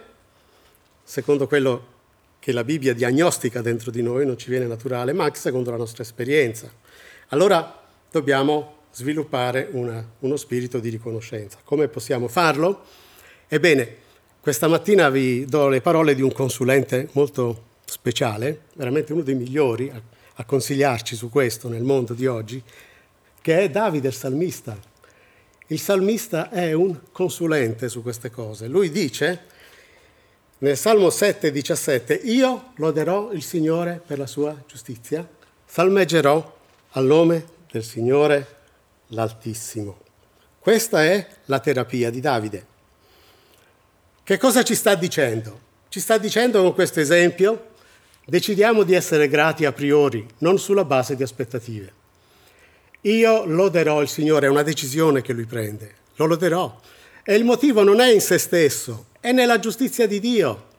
secondo 1.02 1.46
quello 1.46 1.92
che 2.38 2.52
la 2.52 2.64
Bibbia 2.64 2.94
diagnostica 2.94 3.60
dentro 3.60 3.90
di 3.90 4.00
noi, 4.00 4.24
non 4.24 4.38
ci 4.38 4.48
viene 4.48 4.66
naturale, 4.66 5.12
ma 5.12 5.24
anche 5.24 5.40
secondo 5.40 5.70
la 5.70 5.76
nostra 5.76 6.02
esperienza. 6.02 6.72
Allora 7.28 7.82
dobbiamo 8.10 8.82
sviluppare 8.94 9.68
una, 9.72 10.06
uno 10.20 10.36
spirito 10.36 10.78
di 10.78 10.88
riconoscenza. 10.88 11.58
Come 11.64 11.88
possiamo 11.88 12.28
farlo? 12.28 12.84
Ebbene, 13.48 13.96
questa 14.40 14.68
mattina 14.68 15.10
vi 15.10 15.44
do 15.44 15.68
le 15.68 15.80
parole 15.80 16.14
di 16.14 16.22
un 16.22 16.32
consulente 16.32 17.08
molto 17.12 17.72
speciale, 17.84 18.66
veramente 18.74 19.12
uno 19.12 19.22
dei 19.22 19.34
migliori 19.34 19.90
a, 19.90 20.00
a 20.34 20.44
consigliarci 20.44 21.16
su 21.16 21.28
questo 21.28 21.68
nel 21.68 21.82
mondo 21.82 22.14
di 22.14 22.26
oggi, 22.26 22.62
che 23.40 23.58
è 23.58 23.68
Davide 23.68 24.08
il 24.08 24.14
salmista. 24.14 24.78
Il 25.68 25.80
salmista 25.80 26.50
è 26.50 26.72
un 26.72 27.00
consulente 27.10 27.88
su 27.88 28.00
queste 28.00 28.30
cose. 28.30 28.68
Lui 28.68 28.90
dice 28.90 29.52
nel 30.58 30.76
Salmo 30.76 31.10
7, 31.10 31.50
17, 31.50 32.14
io 32.14 32.70
loderò 32.76 33.32
il 33.32 33.42
Signore 33.42 34.00
per 34.06 34.18
la 34.18 34.26
sua 34.26 34.56
giustizia, 34.66 35.28
salmeggerò 35.66 36.58
al 36.90 37.04
nome 37.04 37.44
del 37.70 37.82
Signore 37.82 38.62
l'Altissimo. 39.08 40.00
Questa 40.58 41.04
è 41.04 41.26
la 41.46 41.60
terapia 41.60 42.10
di 42.10 42.20
Davide. 42.20 42.66
Che 44.22 44.38
cosa 44.38 44.62
ci 44.62 44.74
sta 44.74 44.94
dicendo? 44.94 45.60
Ci 45.88 46.00
sta 46.00 46.18
dicendo 46.18 46.62
con 46.62 46.74
questo 46.74 47.00
esempio 47.00 47.72
Decidiamo 48.26 48.84
di 48.84 48.94
essere 48.94 49.28
grati 49.28 49.66
a 49.66 49.72
priori, 49.72 50.26
non 50.38 50.58
sulla 50.58 50.86
base 50.86 51.14
di 51.14 51.22
aspettative. 51.22 51.92
Io 53.02 53.44
loderò 53.44 54.00
il 54.00 54.08
Signore, 54.08 54.46
è 54.46 54.50
una 54.50 54.62
decisione 54.62 55.20
che 55.20 55.34
lui 55.34 55.44
prende, 55.44 55.94
lo 56.16 56.24
loderò. 56.24 56.80
E 57.22 57.34
il 57.34 57.44
motivo 57.44 57.82
non 57.82 58.00
è 58.00 58.10
in 58.10 58.22
se 58.22 58.38
stesso, 58.38 59.08
è 59.20 59.32
nella 59.32 59.58
giustizia 59.58 60.06
di 60.06 60.20
Dio. 60.20 60.72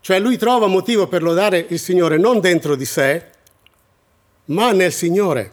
Cioè 0.00 0.18
lui 0.18 0.36
trova 0.36 0.66
motivo 0.66 1.06
per 1.06 1.22
lodare 1.22 1.64
il 1.68 1.78
Signore 1.78 2.18
non 2.18 2.40
dentro 2.40 2.74
di 2.74 2.84
sé, 2.84 3.24
ma 4.46 4.72
nel 4.72 4.92
Signore. 4.92 5.52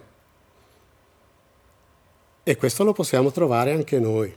E 2.48 2.54
questo 2.54 2.84
lo 2.84 2.92
possiamo 2.92 3.32
trovare 3.32 3.72
anche 3.72 3.98
noi. 3.98 4.32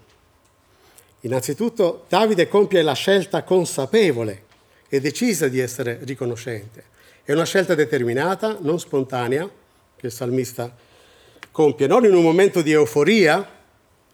Innanzitutto 1.20 2.06
Davide 2.10 2.48
compie 2.48 2.82
la 2.82 2.94
scelta 2.94 3.44
consapevole 3.44 4.46
e 4.90 5.00
decisa 5.00 5.48
di 5.48 5.60
essere 5.60 6.00
riconoscente. 6.02 6.86
È 7.24 7.34
una 7.34 7.46
scelta 7.46 7.76
determinata, 7.76 8.58
non 8.62 8.80
spontanea, 8.80 9.48
che 9.96 10.08
il 10.08 10.12
salmista 10.12 10.76
compie, 11.52 11.86
non 11.86 12.04
in 12.04 12.16
un 12.16 12.24
momento 12.24 12.64
di 12.64 12.72
euforia, 12.72 13.48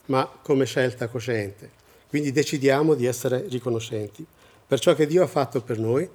ma 0.07 0.29
come 0.41 0.65
scelta 0.65 1.07
cosciente. 1.07 1.69
Quindi 2.09 2.33
decidiamo 2.33 2.95
di 2.95 3.05
essere 3.05 3.45
riconoscenti 3.47 4.25
per 4.67 4.77
ciò 4.81 4.93
che 4.93 5.07
Dio 5.07 5.23
ha 5.23 5.27
fatto 5.27 5.61
per 5.61 5.79
noi 5.79 6.05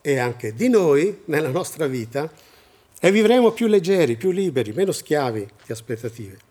e 0.00 0.18
anche 0.18 0.52
di 0.52 0.68
noi 0.68 1.22
nella 1.26 1.50
nostra 1.50 1.86
vita 1.86 2.28
e 3.00 3.12
vivremo 3.12 3.52
più 3.52 3.68
leggeri, 3.68 4.16
più 4.16 4.32
liberi, 4.32 4.72
meno 4.72 4.90
schiavi 4.90 5.48
di 5.64 5.70
aspettative. 5.70 6.50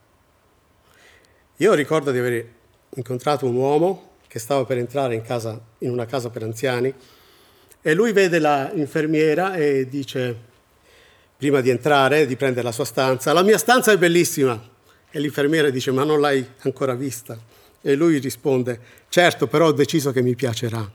Io 1.61 1.75
ricordo 1.75 2.09
di 2.09 2.17
aver 2.17 2.43
incontrato 2.95 3.45
un 3.45 3.53
uomo 3.53 4.13
che 4.27 4.39
stava 4.39 4.65
per 4.65 4.79
entrare 4.79 5.13
in, 5.13 5.21
casa, 5.21 5.61
in 5.79 5.91
una 5.91 6.07
casa 6.07 6.31
per 6.31 6.41
anziani 6.41 6.91
e 7.83 7.93
lui 7.93 8.13
vede 8.13 8.39
l'infermiera 8.39 9.53
e 9.53 9.87
dice, 9.87 10.35
prima 11.37 11.61
di 11.61 11.69
entrare, 11.69 12.25
di 12.25 12.35
prendere 12.35 12.63
la 12.63 12.71
sua 12.71 12.85
stanza, 12.85 13.31
la 13.31 13.43
mia 13.43 13.59
stanza 13.59 13.91
è 13.91 13.97
bellissima. 13.99 14.59
E 15.11 15.19
l'infermiera 15.19 15.69
dice, 15.69 15.91
ma 15.91 16.03
non 16.03 16.19
l'hai 16.19 16.43
ancora 16.61 16.95
vista? 16.95 17.37
E 17.79 17.93
lui 17.93 18.17
risponde, 18.17 18.79
certo, 19.09 19.45
però 19.45 19.67
ho 19.67 19.71
deciso 19.71 20.11
che 20.11 20.23
mi 20.23 20.33
piacerà. 20.33 20.91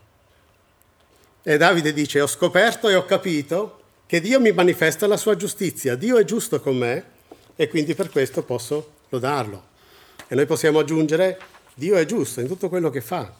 E 1.43 1.57
Davide 1.57 1.93
dice, 1.93 2.19
ho 2.19 2.27
scoperto 2.27 2.89
e 2.89 2.95
ho 2.95 3.05
capito 3.05 3.83
che 4.05 4.19
Dio 4.19 4.41
mi 4.41 4.51
manifesta 4.51 5.07
la 5.07 5.15
sua 5.15 5.37
giustizia, 5.37 5.95
Dio 5.95 6.17
è 6.17 6.25
giusto 6.25 6.59
con 6.59 6.75
me 6.75 7.05
e 7.55 7.69
quindi 7.69 7.95
per 7.95 8.09
questo 8.09 8.43
posso 8.43 8.95
lodarlo. 9.07 9.75
E 10.27 10.35
noi 10.35 10.45
possiamo 10.45 10.79
aggiungere, 10.79 11.39
Dio 11.73 11.95
è 11.95 12.05
giusto 12.05 12.41
in 12.41 12.47
tutto 12.47 12.69
quello 12.69 12.89
che 12.89 13.01
fa. 13.01 13.31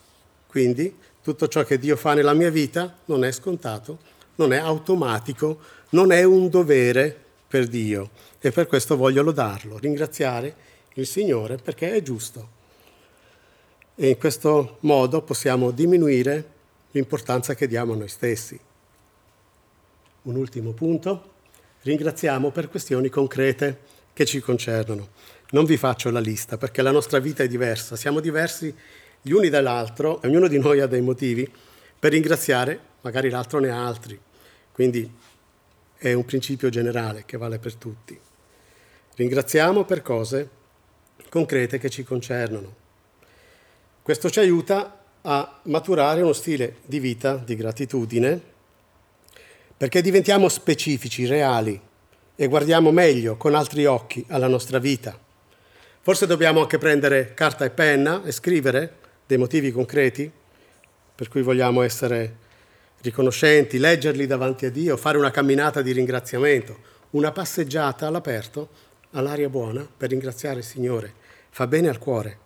Quindi 0.47 0.95
tutto 1.21 1.47
ciò 1.47 1.63
che 1.63 1.77
Dio 1.77 1.97
fa 1.97 2.13
nella 2.13 2.33
mia 2.33 2.49
vita 2.49 2.99
non 3.05 3.25
è 3.25 3.31
scontato, 3.31 3.99
non 4.35 4.53
è 4.53 4.57
automatico, 4.57 5.59
non 5.89 6.11
è 6.11 6.23
un 6.23 6.49
dovere 6.49 7.25
per 7.47 7.67
Dio. 7.67 8.09
E 8.39 8.51
per 8.51 8.67
questo 8.67 8.95
voglio 8.95 9.21
lodarlo, 9.23 9.77
ringraziare 9.77 10.55
il 10.93 11.05
Signore 11.05 11.57
perché 11.57 11.93
è 11.93 12.01
giusto. 12.01 12.55
E 13.95 14.09
in 14.09 14.17
questo 14.17 14.77
modo 14.81 15.21
possiamo 15.21 15.71
diminuire 15.71 16.51
l'importanza 16.91 17.55
che 17.55 17.67
diamo 17.67 17.93
a 17.93 17.97
noi 17.97 18.07
stessi. 18.07 18.59
Un 20.23 20.35
ultimo 20.35 20.71
punto. 20.71 21.33
Ringraziamo 21.81 22.51
per 22.51 22.69
questioni 22.69 23.09
concrete 23.09 23.79
che 24.13 24.25
ci 24.25 24.39
concernono. 24.39 25.09
Non 25.49 25.63
vi 25.63 25.77
faccio 25.77 26.09
la 26.09 26.19
lista 26.19 26.57
perché 26.57 26.81
la 26.81 26.91
nostra 26.91 27.19
vita 27.19 27.41
è 27.41 27.47
diversa, 27.47 27.95
siamo 27.95 28.19
diversi 28.19 28.73
gli 29.21 29.31
uni 29.31 29.49
dall'altro, 29.49 30.19
ognuno 30.23 30.47
di 30.47 30.59
noi 30.59 30.81
ha 30.81 30.87
dei 30.87 31.01
motivi 31.01 31.49
per 31.97 32.11
ringraziare, 32.11 32.79
magari 33.01 33.29
l'altro 33.29 33.59
ne 33.59 33.69
ha 33.69 33.85
altri. 33.85 34.19
Quindi 34.71 35.09
è 35.97 36.13
un 36.13 36.25
principio 36.25 36.69
generale 36.69 37.23
che 37.25 37.37
vale 37.37 37.59
per 37.59 37.75
tutti. 37.75 38.19
Ringraziamo 39.15 39.85
per 39.85 40.01
cose 40.01 40.49
concrete 41.29 41.79
che 41.79 41.89
ci 41.89 42.03
concernono. 42.03 42.75
Questo 44.01 44.29
ci 44.29 44.39
aiuta 44.39 45.01
a 45.21 45.59
maturare 45.63 46.21
uno 46.21 46.33
stile 46.33 46.77
di 46.85 46.99
vita 46.99 47.35
di 47.35 47.55
gratitudine 47.55 48.41
perché 49.75 50.01
diventiamo 50.01 50.49
specifici, 50.49 51.25
reali 51.25 51.79
e 52.35 52.47
guardiamo 52.47 52.91
meglio, 52.91 53.37
con 53.37 53.55
altri 53.55 53.85
occhi, 53.85 54.23
alla 54.29 54.47
nostra 54.47 54.79
vita. 54.79 55.26
Forse 56.07 56.25
dobbiamo 56.25 56.61
anche 56.61 56.77
prendere 56.77 57.33
carta 57.33 57.65
e 57.65 57.69
penna 57.69 58.23
e 58.23 58.31
scrivere 58.31 58.93
dei 59.25 59.37
motivi 59.37 59.73
concreti 59.73 60.31
per 61.13 61.27
cui 61.27 61.41
vogliamo 61.41 61.81
essere 61.81 62.33
riconoscenti, 63.01 63.77
leggerli 63.77 64.25
davanti 64.25 64.65
a 64.65 64.71
Dio, 64.71 64.95
fare 64.95 65.17
una 65.17 65.31
camminata 65.31 65.81
di 65.81 65.91
ringraziamento, 65.91 66.77
una 67.09 67.33
passeggiata 67.33 68.07
all'aperto, 68.07 68.69
all'aria 69.11 69.49
buona, 69.49 69.85
per 69.97 70.11
ringraziare 70.11 70.59
il 70.59 70.63
Signore. 70.63 71.13
Fa 71.49 71.67
bene 71.67 71.89
al 71.89 71.97
cuore. 71.97 72.37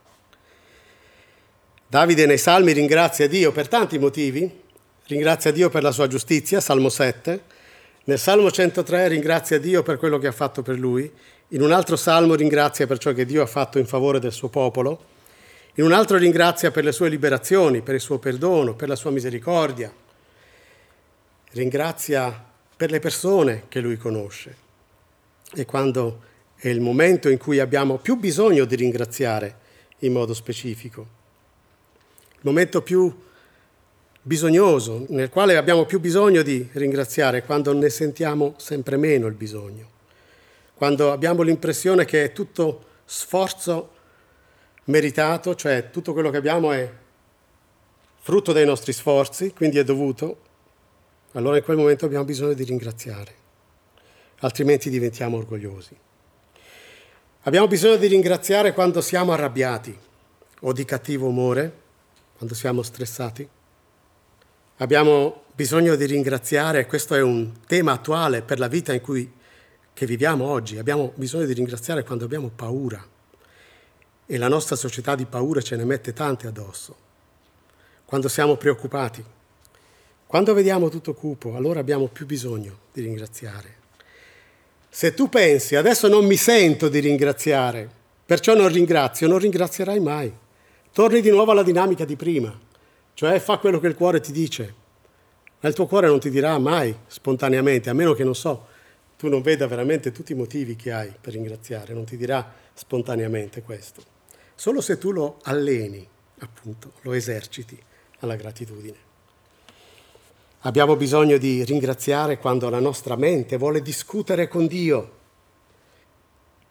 Davide 1.86 2.26
nei 2.26 2.40
Salmi 2.40 2.72
ringrazia 2.72 3.28
Dio 3.28 3.52
per 3.52 3.68
tanti 3.68 4.00
motivi. 4.00 4.60
Ringrazia 5.06 5.52
Dio 5.52 5.70
per 5.70 5.84
la 5.84 5.92
sua 5.92 6.08
giustizia, 6.08 6.62
Salmo 6.62 6.90
7. 6.90 7.44
Nel 8.06 8.18
Salmo 8.18 8.50
103 8.50 9.08
ringrazia 9.10 9.60
Dio 9.60 9.84
per 9.84 9.98
quello 9.98 10.18
che 10.18 10.26
ha 10.26 10.32
fatto 10.32 10.64
per 10.64 10.80
lui 10.80 11.14
in 11.54 11.62
un 11.62 11.72
altro 11.72 11.96
salmo 11.96 12.36
ringrazia 12.36 12.88
per 12.88 12.98
ciò 12.98 13.12
che 13.14 13.26
Dio 13.26 13.42
ha 13.42 13.48
fatto 13.48 13.78
in 13.78 13.86
favore 13.86 14.20
del 14.20 14.32
suo 14.32 14.48
popolo, 14.48 15.10
in 15.76 15.84
un 15.84 15.92
altro 15.92 16.18
ringrazia 16.18 16.72
per 16.72 16.84
le 16.84 16.92
sue 16.92 17.10
liberazioni, 17.10 17.82
per 17.82 17.96
il 17.96 18.02
suo 18.02 18.20
perdono, 18.20 18.74
per 18.74 18.88
la 18.88 18.96
sua 18.96 19.12
misericordia, 19.12 19.94
ringrazia 21.52 22.46
per 22.76 22.90
le 22.90 23.00
persone 23.00 23.64
che 23.68 23.80
lui 23.80 23.98
conosce. 23.98 24.56
è 25.54 25.66
quando 25.66 26.30
è 26.56 26.70
il 26.70 26.80
momento 26.80 27.28
in 27.28 27.38
cui 27.38 27.60
abbiamo 27.60 27.98
più 27.98 28.16
bisogno 28.16 28.66
di 28.66 28.76
ringraziare 28.76 29.56
in 30.00 30.14
modo 30.14 30.34
specifico. 30.34 31.20
Il 32.34 32.42
momento 32.42 32.82
più 32.82 33.14
bisognoso, 34.22 35.06
nel 35.10 35.30
quale 35.30 35.58
abbiamo 35.58 35.86
più 35.86 36.00
bisogno 36.00 36.44
di 36.44 36.68
ringraziare, 36.72 37.44
quando 37.44 37.74
ne 37.74 37.90
sentiamo 37.90 38.54
sempre 38.58 38.96
meno 38.96 39.28
il 39.28 39.34
bisogno, 39.34 40.00
quando 40.82 41.12
abbiamo 41.12 41.44
l'impressione 41.44 42.06
che 42.06 42.24
è 42.24 42.32
tutto 42.32 42.86
sforzo 43.06 43.92
meritato, 44.86 45.54
cioè 45.54 45.92
tutto 45.92 46.12
quello 46.12 46.32
che 46.32 46.38
abbiamo 46.38 46.72
è 46.72 46.92
frutto 48.20 48.52
dei 48.52 48.66
nostri 48.66 48.92
sforzi, 48.92 49.54
quindi 49.54 49.78
è 49.78 49.84
dovuto, 49.84 50.40
allora 51.34 51.58
in 51.58 51.64
quel 51.64 51.78
momento 51.78 52.06
abbiamo 52.06 52.24
bisogno 52.24 52.54
di 52.54 52.64
ringraziare, 52.64 53.36
altrimenti 54.40 54.90
diventiamo 54.90 55.38
orgogliosi. 55.38 55.96
Abbiamo 57.42 57.68
bisogno 57.68 57.98
di 57.98 58.08
ringraziare 58.08 58.74
quando 58.74 59.02
siamo 59.02 59.34
arrabbiati 59.34 59.96
o 60.62 60.74
di 60.74 60.84
cattivo 60.84 61.28
umore, 61.28 61.74
quando 62.38 62.56
siamo 62.56 62.82
stressati. 62.82 63.48
Abbiamo 64.78 65.44
bisogno 65.54 65.96
di 65.96 66.08
ringraziare, 66.08 66.88
questo 66.88 67.14
è 67.14 67.22
un 67.22 67.52
tema 67.68 67.92
attuale 67.92 68.42
per 68.42 68.58
la 68.58 68.68
vita 68.68 68.94
in 68.94 69.02
cui 69.02 69.32
che 69.94 70.06
viviamo 70.06 70.48
oggi, 70.48 70.78
abbiamo 70.78 71.12
bisogno 71.16 71.46
di 71.46 71.54
ringraziare 71.54 72.04
quando 72.04 72.26
abbiamo 72.26 72.50
paura 72.54 73.06
e 74.26 74.38
la 74.38 74.48
nostra 74.48 74.76
società 74.76 75.16
di 75.16 75.26
paura 75.26 75.62
ce 75.62 75.76
ne 75.76 75.84
mette 75.84 76.14
tante 76.14 76.48
addosso, 76.48 76.96
quando 78.06 78.30
siamo 78.30 78.56
preoccupati, 78.56 79.24
quando 80.26 80.54
vediamo 80.54 80.88
tutto 80.88 81.14
cupo, 81.14 81.56
allora 81.56 81.82
abbiamo 81.82 82.08
più 82.08 82.26
bisogno 82.26 82.78
di 82.94 83.02
ringraziare. 83.02 83.76
Se 84.88 85.14
tu 85.14 85.28
pensi, 85.28 85.76
adesso 85.76 86.08
non 86.08 86.26
mi 86.26 86.38
sento 86.38 86.88
di 86.88 87.00
ringraziare, 87.00 87.90
perciò 88.26 88.56
non 88.56 88.70
ringrazio, 88.70 89.28
non 89.28 89.40
ringrazierai 89.40 90.00
mai. 90.00 90.34
Torni 90.94 91.20
di 91.20 91.30
nuovo 91.30 91.52
alla 91.52 91.64
dinamica 91.64 92.06
di 92.06 92.16
prima, 92.16 92.58
cioè 93.14 93.40
fa 93.40 93.58
quello 93.58 93.80
che 93.80 93.88
il 93.88 93.96
cuore 93.96 94.22
ti 94.22 94.32
dice. 94.32 94.74
Ma 95.60 95.68
il 95.68 95.76
tuo 95.76 95.86
cuore 95.86 96.08
non 96.08 96.20
ti 96.20 96.30
dirà 96.30 96.58
mai 96.58 96.96
spontaneamente, 97.08 97.90
a 97.90 97.94
meno 97.94 98.14
che 98.14 98.24
non 98.24 98.36
so, 98.36 98.68
tu 99.22 99.30
non 99.30 99.44
veda 99.44 99.68
veramente 99.68 100.12
tutti 100.12 100.32
i 100.32 100.36
motivi 100.36 100.76
che 100.76 100.92
hai 100.92 101.14
per 101.22 101.34
ringraziare, 101.34 101.94
non 101.94 102.06
ti 102.06 102.18
dirà 102.18 102.52
spontaneamente 102.74 103.62
questo. 103.62 104.02
Solo 104.56 104.82
se 104.82 104.98
tu 104.98 105.12
lo 105.12 105.38
alleni, 105.44 106.04
appunto, 106.40 106.94
lo 107.02 107.14
eserciti 107.14 107.80
alla 108.22 108.36
gratitudine. 108.36 108.98
Abbiamo 110.62 110.96
bisogno 110.96 111.38
di 111.38 111.64
ringraziare 111.64 112.40
quando 112.40 112.68
la 112.70 112.80
nostra 112.80 113.16
mente 113.16 113.58
vuole 113.58 113.84
discutere 113.84 114.48
con 114.48 114.66
Dio. 114.66 115.12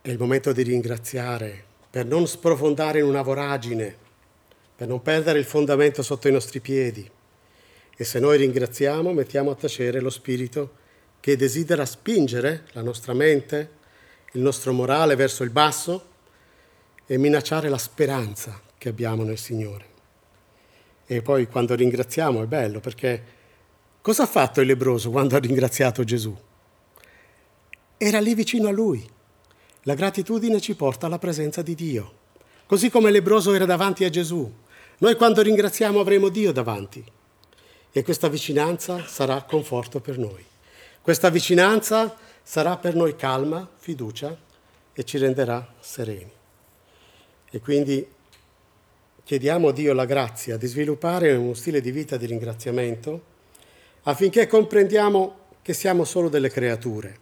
È 0.00 0.10
il 0.10 0.18
momento 0.18 0.50
di 0.50 0.62
ringraziare 0.64 1.62
per 1.88 2.04
non 2.04 2.26
sprofondare 2.26 2.98
in 2.98 3.04
una 3.04 3.22
voragine, 3.22 3.94
per 4.74 4.88
non 4.88 5.00
perdere 5.02 5.38
il 5.38 5.44
fondamento 5.44 6.02
sotto 6.02 6.26
i 6.26 6.32
nostri 6.32 6.58
piedi. 6.58 7.08
E 7.96 8.02
se 8.02 8.18
noi 8.18 8.38
ringraziamo, 8.38 9.12
mettiamo 9.12 9.52
a 9.52 9.54
tacere 9.54 10.00
lo 10.00 10.10
spirito 10.10 10.78
che 11.20 11.36
desidera 11.36 11.84
spingere 11.84 12.64
la 12.72 12.82
nostra 12.82 13.12
mente, 13.12 13.78
il 14.32 14.40
nostro 14.40 14.72
morale 14.72 15.14
verso 15.14 15.42
il 15.42 15.50
basso 15.50 16.06
e 17.06 17.18
minacciare 17.18 17.68
la 17.68 17.78
speranza 17.78 18.60
che 18.76 18.88
abbiamo 18.88 19.22
nel 19.22 19.38
Signore. 19.38 19.86
E 21.06 21.22
poi 21.22 21.46
quando 21.46 21.74
ringraziamo 21.74 22.42
è 22.42 22.46
bello 22.46 22.80
perché 22.80 23.38
Cosa 24.02 24.22
ha 24.22 24.26
fatto 24.26 24.62
il 24.62 24.66
lebroso 24.66 25.10
quando 25.10 25.36
ha 25.36 25.38
ringraziato 25.38 26.04
Gesù? 26.04 26.34
Era 27.98 28.18
lì 28.18 28.34
vicino 28.34 28.68
a 28.68 28.70
lui. 28.72 29.06
La 29.82 29.92
gratitudine 29.92 30.58
ci 30.58 30.74
porta 30.74 31.04
alla 31.04 31.18
presenza 31.18 31.60
di 31.60 31.74
Dio. 31.74 32.12
Così 32.64 32.88
come 32.88 33.08
il 33.08 33.14
lebroso 33.14 33.52
era 33.52 33.66
davanti 33.66 34.04
a 34.04 34.08
Gesù. 34.08 34.50
Noi 34.98 35.16
quando 35.16 35.42
ringraziamo 35.42 36.00
avremo 36.00 36.30
Dio 36.30 36.50
davanti. 36.50 37.04
E 37.92 38.02
questa 38.02 38.28
vicinanza 38.28 39.04
sarà 39.04 39.42
conforto 39.42 40.00
per 40.00 40.16
noi. 40.16 40.42
Questa 41.02 41.30
vicinanza 41.30 42.14
sarà 42.42 42.76
per 42.76 42.94
noi 42.94 43.16
calma, 43.16 43.66
fiducia 43.78 44.36
e 44.92 45.04
ci 45.04 45.16
renderà 45.16 45.72
sereni. 45.80 46.30
E 47.50 47.60
quindi 47.60 48.06
chiediamo 49.24 49.68
a 49.68 49.72
Dio 49.72 49.94
la 49.94 50.04
grazia 50.04 50.58
di 50.58 50.66
sviluppare 50.66 51.32
uno 51.32 51.54
stile 51.54 51.80
di 51.80 51.90
vita 51.90 52.18
di 52.18 52.26
ringraziamento 52.26 53.22
affinché 54.02 54.46
comprendiamo 54.46 55.36
che 55.62 55.72
siamo 55.72 56.04
solo 56.04 56.28
delle 56.28 56.50
creature, 56.50 57.18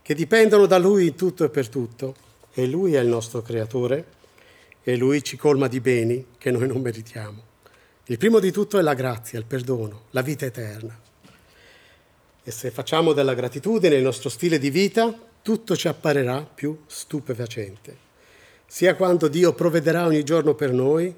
che 0.00 0.14
dipendono 0.14 0.66
da 0.66 0.78
Lui 0.78 1.08
in 1.08 1.14
tutto 1.16 1.44
e 1.44 1.50
per 1.50 1.68
tutto, 1.68 2.14
e 2.52 2.66
Lui 2.66 2.94
è 2.94 3.00
il 3.00 3.08
nostro 3.08 3.42
creatore, 3.42 4.06
e 4.82 4.96
Lui 4.96 5.24
ci 5.24 5.36
colma 5.36 5.66
di 5.66 5.80
beni 5.80 6.26
che 6.38 6.50
noi 6.50 6.68
non 6.68 6.80
meritiamo. 6.80 7.42
Il 8.04 8.18
primo 8.18 8.38
di 8.38 8.52
tutto 8.52 8.78
è 8.78 8.82
la 8.82 8.94
grazia, 8.94 9.38
il 9.38 9.46
perdono, 9.46 10.02
la 10.10 10.22
vita 10.22 10.44
eterna. 10.44 11.03
E 12.44 12.50
se 12.50 12.70
facciamo 12.70 13.14
della 13.14 13.32
gratitudine 13.32 13.94
il 13.94 14.02
nostro 14.02 14.28
stile 14.28 14.58
di 14.58 14.68
vita, 14.68 15.18
tutto 15.40 15.74
ci 15.74 15.88
apparirà 15.88 16.42
più 16.42 16.82
stupefacente, 16.86 17.96
sia 18.66 18.94
quando 18.96 19.28
Dio 19.28 19.54
provvederà 19.54 20.04
ogni 20.04 20.22
giorno 20.24 20.54
per 20.54 20.70
noi, 20.70 21.14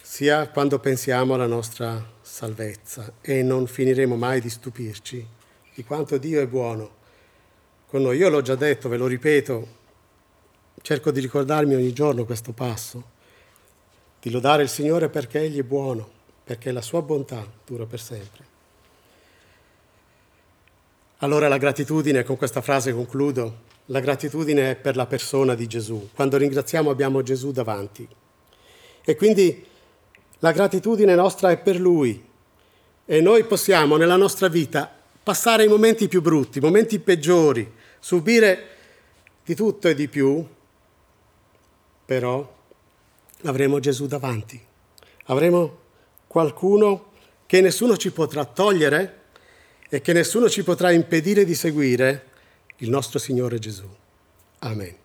sia 0.00 0.48
quando 0.48 0.78
pensiamo 0.78 1.34
alla 1.34 1.46
nostra 1.46 2.04
salvezza 2.20 3.14
e 3.20 3.42
non 3.42 3.66
finiremo 3.66 4.16
mai 4.16 4.40
di 4.40 4.50
stupirci 4.50 5.26
di 5.74 5.84
quanto 5.84 6.18
Dio 6.18 6.40
è 6.40 6.46
buono 6.46 6.98
con 7.86 8.02
noi. 8.02 8.18
Io 8.18 8.28
l'ho 8.28 8.42
già 8.42 8.54
detto, 8.54 8.88
ve 8.88 8.96
lo 8.96 9.06
ripeto, 9.06 9.68
cerco 10.82 11.10
di 11.10 11.20
ricordarmi 11.20 11.74
ogni 11.74 11.92
giorno 11.92 12.24
questo 12.24 12.52
passo, 12.52 13.02
di 14.20 14.30
lodare 14.30 14.62
il 14.62 14.68
Signore 14.68 15.08
perché 15.08 15.40
Egli 15.40 15.58
è 15.58 15.64
buono, 15.64 16.08
perché 16.44 16.70
la 16.70 16.82
sua 16.82 17.02
bontà 17.02 17.46
dura 17.64 17.86
per 17.86 18.00
sempre. 18.00 18.49
Allora 21.22 21.48
la 21.48 21.58
gratitudine, 21.58 22.24
con 22.24 22.38
questa 22.38 22.62
frase 22.62 22.94
concludo, 22.94 23.68
la 23.86 24.00
gratitudine 24.00 24.70
è 24.70 24.76
per 24.76 24.96
la 24.96 25.04
persona 25.04 25.54
di 25.54 25.66
Gesù. 25.66 26.08
Quando 26.14 26.38
ringraziamo 26.38 26.88
abbiamo 26.88 27.20
Gesù 27.20 27.52
davanti. 27.52 28.08
E 29.04 29.16
quindi 29.16 29.66
la 30.38 30.52
gratitudine 30.52 31.14
nostra 31.14 31.50
è 31.50 31.58
per 31.58 31.78
Lui 31.78 32.24
e 33.04 33.20
noi 33.20 33.44
possiamo 33.44 33.98
nella 33.98 34.16
nostra 34.16 34.48
vita 34.48 34.90
passare 35.22 35.64
i 35.64 35.68
momenti 35.68 36.08
più 36.08 36.22
brutti, 36.22 36.56
i 36.56 36.62
momenti 36.62 36.98
peggiori, 36.98 37.70
subire 37.98 38.68
di 39.44 39.54
tutto 39.54 39.88
e 39.88 39.94
di 39.94 40.08
più, 40.08 40.42
però 42.06 42.56
avremo 43.42 43.78
Gesù 43.78 44.06
davanti, 44.06 44.58
avremo 45.24 45.78
qualcuno 46.26 47.10
che 47.44 47.60
nessuno 47.60 47.98
ci 47.98 48.10
potrà 48.10 48.46
togliere 48.46 49.19
e 49.90 50.00
che 50.00 50.12
nessuno 50.12 50.48
ci 50.48 50.62
potrà 50.62 50.92
impedire 50.92 51.44
di 51.44 51.54
seguire 51.54 52.24
il 52.76 52.88
nostro 52.88 53.18
Signore 53.18 53.58
Gesù. 53.58 53.88
Amen. 54.60 54.99